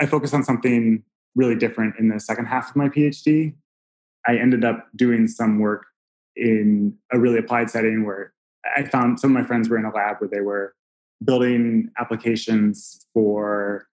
I 0.00 0.06
focused 0.06 0.34
on 0.34 0.42
something 0.42 1.02
really 1.34 1.54
different 1.54 1.94
in 1.98 2.08
the 2.08 2.18
second 2.18 2.46
half 2.46 2.70
of 2.70 2.76
my 2.76 2.88
PhD. 2.88 3.54
I 4.26 4.36
ended 4.36 4.64
up 4.64 4.88
doing 4.96 5.28
some 5.28 5.58
work 5.58 5.86
in 6.36 6.96
a 7.12 7.18
really 7.18 7.38
applied 7.38 7.70
setting 7.70 8.04
where 8.04 8.32
I 8.76 8.84
found 8.84 9.20
some 9.20 9.34
of 9.34 9.42
my 9.42 9.46
friends 9.46 9.68
were 9.68 9.78
in 9.78 9.84
a 9.84 9.92
lab 9.92 10.16
where 10.18 10.30
they 10.30 10.40
were 10.40 10.74
building 11.24 11.90
applications 11.98 13.06
for 13.12 13.88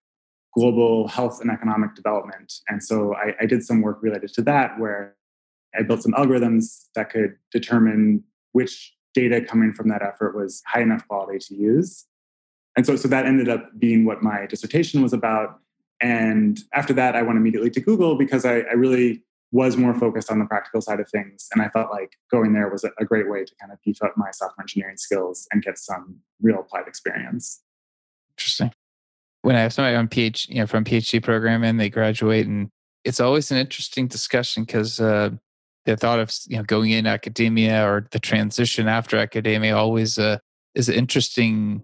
global 0.54 1.08
health 1.08 1.42
and 1.42 1.52
economic 1.52 1.96
development. 1.96 2.54
And 2.70 2.82
so 2.82 3.16
I, 3.16 3.34
I, 3.42 3.46
did 3.46 3.64
some 3.64 3.82
work 3.82 4.00
related 4.02 4.32
to 4.34 4.42
that 4.44 4.80
where 4.80 5.16
I 5.78 5.84
built 5.84 6.02
some 6.02 6.14
algorithms 6.14 6.86
that 6.96 7.10
could 7.10 7.36
determine 7.52 8.24
which 8.56 8.96
data 9.14 9.42
coming 9.42 9.74
from 9.74 9.90
that 9.90 10.02
effort 10.02 10.34
was 10.34 10.64
high 10.66 10.80
enough 10.80 11.06
quality 11.10 11.40
to 11.40 11.56
use. 11.56 12.06
And 12.78 12.86
so, 12.86 12.96
so 12.96 13.10
that 13.10 13.26
ended 13.26 13.50
up 13.50 13.70
being 13.78 14.06
what 14.06 14.24
my 14.24 14.46
dissertation 14.46 15.02
was 15.02 15.12
about. 15.12 15.60
And 16.02 16.58
after 16.74 16.94
that, 16.94 17.18
I 17.18 17.22
went 17.22 17.38
immediately 17.38 17.70
to 17.72 17.82
Google 17.82 18.18
because 18.18 18.46
I, 18.46 18.60
I 18.60 18.74
really 18.74 19.24
was 19.52 19.76
more 19.76 19.94
focused 19.94 20.32
on 20.32 20.40
the 20.40 20.46
practical 20.46 20.80
side 20.80 21.02
of 21.02 21.10
things. 21.10 21.50
And 21.52 21.62
I 21.62 21.68
felt 21.68 21.92
like 21.92 22.14
going 22.32 22.54
there 22.54 22.70
was 22.70 22.86
a, 22.86 22.92
a 22.98 23.04
great 23.04 23.30
way 23.30 23.44
to 23.44 23.56
kind 23.60 23.74
of 23.74 23.80
beef 23.84 24.02
up 24.02 24.14
my 24.16 24.32
software 24.32 24.64
engineering 24.64 24.96
skills 24.96 25.48
and 25.52 25.62
get 25.62 25.78
some 25.78 26.16
real 26.42 26.60
applied 26.62 26.88
experience. 26.88 27.62
Interesting. 28.38 28.72
When 29.42 29.58
I 29.58 29.62
have 29.64 29.74
somebody 29.74 29.98
on 29.98 30.08
PhD, 30.08 30.48
you 30.48 30.56
know, 30.56 30.68
from 30.68 30.86
PhD 30.86 31.22
program 31.22 31.66
and 31.66 31.78
they 31.78 31.90
graduate, 31.90 32.48
and 32.48 32.70
it's 33.04 33.20
always 33.20 33.52
an 33.52 33.58
interesting 33.58 34.08
discussion 34.08 34.64
because 34.64 35.02
uh, 35.02 35.32
the 35.86 35.96
thought 35.96 36.20
of 36.20 36.32
you 36.48 36.58
know 36.58 36.64
going 36.64 36.92
in 36.92 37.06
academia 37.06 37.88
or 37.88 38.08
the 38.12 38.20
transition 38.20 38.88
after 38.88 39.18
academia 39.18 39.76
always 39.76 40.18
uh, 40.18 40.38
is 40.74 40.90
an 40.90 40.96
interesting 40.96 41.84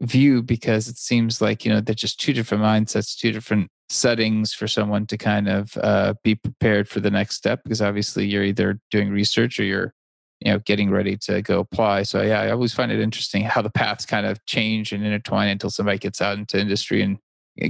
view 0.00 0.42
because 0.42 0.88
it 0.88 0.96
seems 0.96 1.40
like 1.40 1.64
you 1.64 1.72
know 1.72 1.80
they're 1.80 1.94
just 1.94 2.20
two 2.20 2.32
different 2.32 2.62
mindsets, 2.62 3.16
two 3.16 3.32
different 3.32 3.68
settings 3.90 4.52
for 4.52 4.68
someone 4.68 5.06
to 5.06 5.16
kind 5.16 5.48
of 5.48 5.76
uh, 5.78 6.14
be 6.22 6.34
prepared 6.34 6.88
for 6.88 7.00
the 7.00 7.10
next 7.10 7.36
step 7.36 7.60
because 7.64 7.80
obviously 7.80 8.26
you're 8.26 8.44
either 8.44 8.78
doing 8.90 9.10
research 9.10 9.58
or 9.58 9.64
you're 9.64 9.92
you 10.40 10.52
know 10.52 10.58
getting 10.60 10.90
ready 10.90 11.16
to 11.16 11.42
go 11.42 11.60
apply. 11.60 12.02
So 12.02 12.22
yeah 12.22 12.40
i 12.40 12.50
always 12.50 12.74
find 12.74 12.92
it 12.92 13.00
interesting 13.00 13.42
how 13.42 13.62
the 13.62 13.70
paths 13.70 14.06
kind 14.06 14.26
of 14.26 14.44
change 14.46 14.92
and 14.92 15.04
intertwine 15.04 15.48
until 15.48 15.70
somebody 15.70 15.98
gets 15.98 16.20
out 16.20 16.38
into 16.38 16.60
industry 16.60 17.02
and 17.02 17.18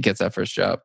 gets 0.01 0.19
that 0.19 0.33
first 0.33 0.53
job. 0.53 0.79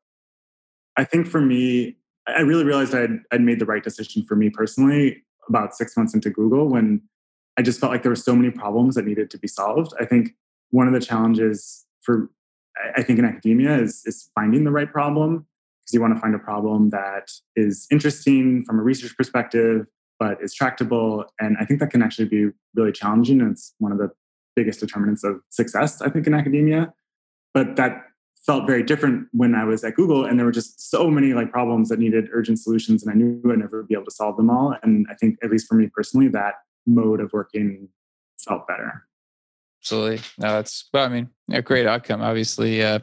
I 0.96 1.04
think 1.04 1.26
for 1.26 1.40
me 1.40 1.96
i 2.26 2.40
really 2.40 2.64
realized 2.64 2.94
i'd, 2.94 3.20
I'd 3.32 3.40
made 3.40 3.58
the 3.58 3.66
right 3.66 3.82
decision 3.82 4.24
for 4.24 4.36
me 4.36 4.50
personally 4.50 5.22
about 5.48 5.74
six 5.74 5.96
months 5.96 6.14
into 6.14 6.30
google 6.30 6.68
when 6.68 7.02
i 7.56 7.62
just 7.62 7.80
felt 7.80 7.92
like 7.92 8.02
there 8.02 8.10
were 8.10 8.16
so 8.16 8.34
many 8.34 8.50
problems 8.50 8.94
that 8.94 9.04
needed 9.04 9.30
to 9.30 9.38
be 9.38 9.48
solved 9.48 9.92
i 10.00 10.04
think 10.04 10.34
one 10.70 10.86
of 10.86 10.92
the 10.92 11.00
challenges 11.00 11.84
for 12.02 12.30
I 12.96 13.02
think 13.02 13.18
in 13.18 13.24
academia 13.24 13.78
is, 13.78 14.02
is 14.04 14.30
finding 14.34 14.64
the 14.64 14.70
right 14.70 14.90
problem 14.90 15.46
because 15.80 15.94
you 15.94 16.00
want 16.00 16.14
to 16.14 16.20
find 16.20 16.34
a 16.34 16.38
problem 16.38 16.90
that 16.90 17.30
is 17.56 17.86
interesting 17.90 18.64
from 18.64 18.78
a 18.78 18.82
research 18.82 19.16
perspective, 19.16 19.86
but 20.18 20.38
is 20.42 20.54
tractable. 20.54 21.24
And 21.40 21.56
I 21.60 21.64
think 21.64 21.80
that 21.80 21.90
can 21.90 22.02
actually 22.02 22.28
be 22.28 22.48
really 22.74 22.92
challenging. 22.92 23.40
And 23.40 23.52
it's 23.52 23.74
one 23.78 23.92
of 23.92 23.98
the 23.98 24.10
biggest 24.56 24.80
determinants 24.80 25.24
of 25.24 25.40
success, 25.50 26.00
I 26.00 26.08
think, 26.08 26.26
in 26.26 26.34
academia. 26.34 26.92
But 27.52 27.76
that 27.76 28.04
felt 28.46 28.66
very 28.66 28.82
different 28.82 29.28
when 29.32 29.54
I 29.54 29.64
was 29.64 29.84
at 29.84 29.94
Google, 29.94 30.24
and 30.24 30.38
there 30.38 30.46
were 30.46 30.52
just 30.52 30.90
so 30.90 31.10
many 31.10 31.32
like 31.32 31.50
problems 31.50 31.88
that 31.88 31.98
needed 31.98 32.28
urgent 32.32 32.58
solutions, 32.58 33.02
and 33.02 33.12
I 33.12 33.14
knew 33.14 33.40
I'd 33.50 33.58
never 33.58 33.82
be 33.82 33.94
able 33.94 34.04
to 34.04 34.10
solve 34.10 34.36
them 34.36 34.50
all. 34.50 34.76
And 34.82 35.06
I 35.10 35.14
think, 35.14 35.38
at 35.42 35.50
least 35.50 35.66
for 35.66 35.74
me 35.74 35.88
personally, 35.94 36.28
that 36.28 36.54
mode 36.86 37.20
of 37.20 37.32
working 37.32 37.88
felt 38.38 38.66
better 38.68 39.06
absolutely. 39.84 40.18
No, 40.38 40.48
that's 40.48 40.88
well, 40.94 41.04
I 41.04 41.08
mean, 41.08 41.28
a 41.52 41.60
great 41.60 41.86
outcome. 41.86 42.22
Obviously, 42.22 42.82
uh, 42.82 43.00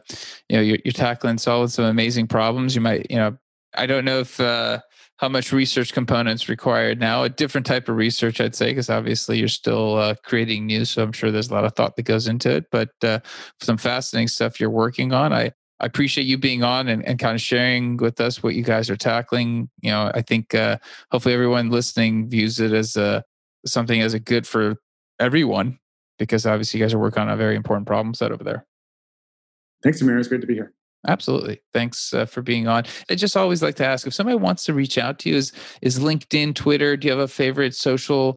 you 0.50 0.58
know, 0.58 0.64
you're, 0.64 0.80
you're 0.84 0.92
tackling 0.92 1.38
solving 1.38 1.68
some 1.68 1.86
amazing 1.86 2.28
problems. 2.28 2.74
You 2.74 2.82
might, 2.82 3.06
you 3.10 3.18
know, 3.18 3.38
I 3.76 3.86
don't 3.86 4.04
know 4.04 4.22
if 4.22 4.40
uh, 4.40 4.80
how 5.22 5.30
much 5.30 5.52
research 5.52 5.94
components 5.94 6.50
required 6.50 7.00
now. 7.00 7.22
A 7.22 7.30
different 7.30 7.68
type 7.68 7.88
of 7.88 7.96
research, 7.96 8.42
I'd 8.42 8.56
say, 8.56 8.72
because 8.72 8.90
obviously 8.90 9.38
you're 9.38 9.48
still 9.48 9.96
uh, 9.98 10.16
creating 10.24 10.66
news. 10.66 10.90
So 10.90 11.04
I'm 11.04 11.12
sure 11.12 11.30
there's 11.30 11.52
a 11.52 11.54
lot 11.54 11.64
of 11.64 11.76
thought 11.76 11.96
that 11.96 12.04
goes 12.04 12.28
into 12.28 12.50
it. 12.50 12.66
But 12.72 12.90
uh, 13.04 13.20
some 13.62 13.78
fascinating 13.78 14.30
stuff 14.30 14.60
you're 14.60 14.72
working 14.72 15.14
on. 15.14 15.32
I 15.32 15.52
I 15.80 15.86
appreciate 15.86 16.26
you 16.26 16.38
being 16.38 16.64
on 16.64 16.88
and, 16.88 17.04
and 17.08 17.18
kind 17.18 17.34
of 17.34 17.42
sharing 17.42 17.98
with 17.98 18.22
us 18.22 18.44
what 18.44 18.54
you 18.54 18.64
guys 18.64 18.88
are 18.90 18.96
tackling. 18.96 19.68
You 19.82 19.92
know, 19.92 20.12
I 20.14 20.22
think 20.22 20.54
uh, 20.54 20.78
hopefully 21.12 21.34
everyone 21.34 21.72
listening 21.72 22.30
views 22.30 22.60
it 22.60 22.72
as 22.72 22.96
a 22.98 23.24
something 23.66 24.02
as 24.02 24.14
a 24.14 24.20
good 24.20 24.46
for 24.46 24.76
everyone 25.20 25.80
because 26.20 26.46
obviously 26.46 26.80
you 26.80 26.86
guys 26.86 26.94
are 26.94 27.00
working 27.00 27.22
on 27.22 27.30
a 27.30 27.38
very 27.38 27.56
important 27.56 27.88
problem 27.88 28.14
set 28.14 28.32
over 28.32 28.44
there. 28.44 28.66
Thanks, 29.84 30.02
Amir. 30.02 30.20
It's 30.20 30.28
great 30.28 30.42
to 30.42 30.48
be 30.48 30.54
here. 30.54 30.74
Absolutely. 31.08 31.62
Thanks 31.74 32.14
uh, 32.14 32.26
for 32.26 32.42
being 32.42 32.68
on. 32.68 32.84
I 33.10 33.16
just 33.16 33.36
always 33.36 33.64
like 33.64 33.76
to 33.76 33.86
ask 33.86 34.06
if 34.06 34.14
somebody 34.14 34.38
wants 34.38 34.66
to 34.66 34.74
reach 34.74 34.98
out 34.98 35.20
to 35.20 35.30
you, 35.30 35.36
is 35.36 35.52
is 35.82 36.00
LinkedIn, 36.00 36.56
Twitter? 36.56 36.96
Do 36.96 37.08
you 37.08 37.12
have 37.12 37.20
a 37.20 37.28
favorite 37.28 37.76
social, 37.76 38.36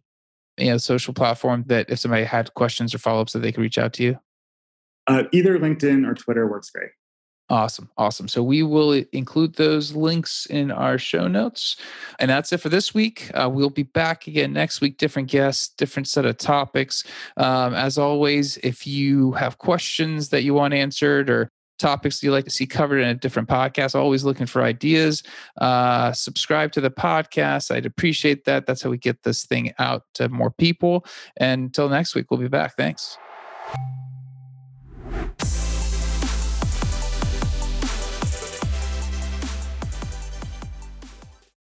you 0.57 0.71
know, 0.71 0.77
social 0.77 1.13
platform 1.13 1.63
that 1.67 1.89
if 1.89 1.99
somebody 1.99 2.23
had 2.23 2.53
questions 2.55 2.93
or 2.93 2.97
follow 2.97 3.21
ups 3.21 3.33
that 3.33 3.39
they 3.39 3.51
could 3.51 3.61
reach 3.61 3.77
out 3.77 3.93
to 3.93 4.03
you? 4.03 4.19
Uh, 5.07 5.23
either 5.31 5.59
LinkedIn 5.59 6.09
or 6.09 6.15
Twitter 6.15 6.47
works 6.47 6.71
great. 6.71 6.89
Awesome. 7.47 7.91
Awesome. 7.95 8.27
So 8.27 8.41
we 8.41 8.63
will 8.63 9.03
include 9.11 9.53
those 9.53 9.95
links 9.95 10.47
in 10.47 10.71
our 10.71 10.97
show 10.97 11.27
notes. 11.27 11.77
And 12.17 12.31
that's 12.31 12.51
it 12.51 12.57
for 12.57 12.69
this 12.69 12.95
week. 12.95 13.29
Uh, 13.35 13.47
we'll 13.51 13.69
be 13.69 13.83
back 13.83 14.25
again 14.25 14.51
next 14.51 14.81
week, 14.81 14.97
different 14.97 15.29
guests, 15.29 15.69
different 15.77 16.07
set 16.07 16.25
of 16.25 16.37
topics. 16.37 17.03
Um, 17.37 17.75
as 17.75 17.99
always, 17.99 18.57
if 18.57 18.87
you 18.87 19.33
have 19.33 19.59
questions 19.59 20.29
that 20.29 20.41
you 20.41 20.55
want 20.55 20.73
answered 20.73 21.29
or 21.29 21.51
topics 21.77 22.21
you 22.23 22.31
like 22.31 22.45
to 22.45 22.51
see 22.51 22.65
covered 22.65 22.99
in 22.99 23.09
a 23.09 23.13
different 23.15 23.49
podcast, 23.49 23.95
always 23.95 24.23
looking 24.23 24.45
for 24.45 24.63
ideas, 24.63 25.23
uh, 25.59 26.11
subscribe 26.11 26.71
to 26.73 26.81
the 26.81 26.91
podcast. 26.91 27.73
I'd 27.73 27.85
appreciate 27.85 28.45
that. 28.45 28.65
That's 28.65 28.81
how 28.81 28.89
we 28.89 28.97
get 28.97 29.23
this 29.23 29.45
thing 29.45 29.73
out 29.79 30.03
to 30.15 30.29
more 30.29 30.51
people. 30.51 31.05
And 31.37 31.65
until 31.65 31.89
next 31.89 32.15
week, 32.15 32.31
we'll 32.31 32.39
be 32.39 32.47
back. 32.47 32.77
Thanks. 32.77 33.17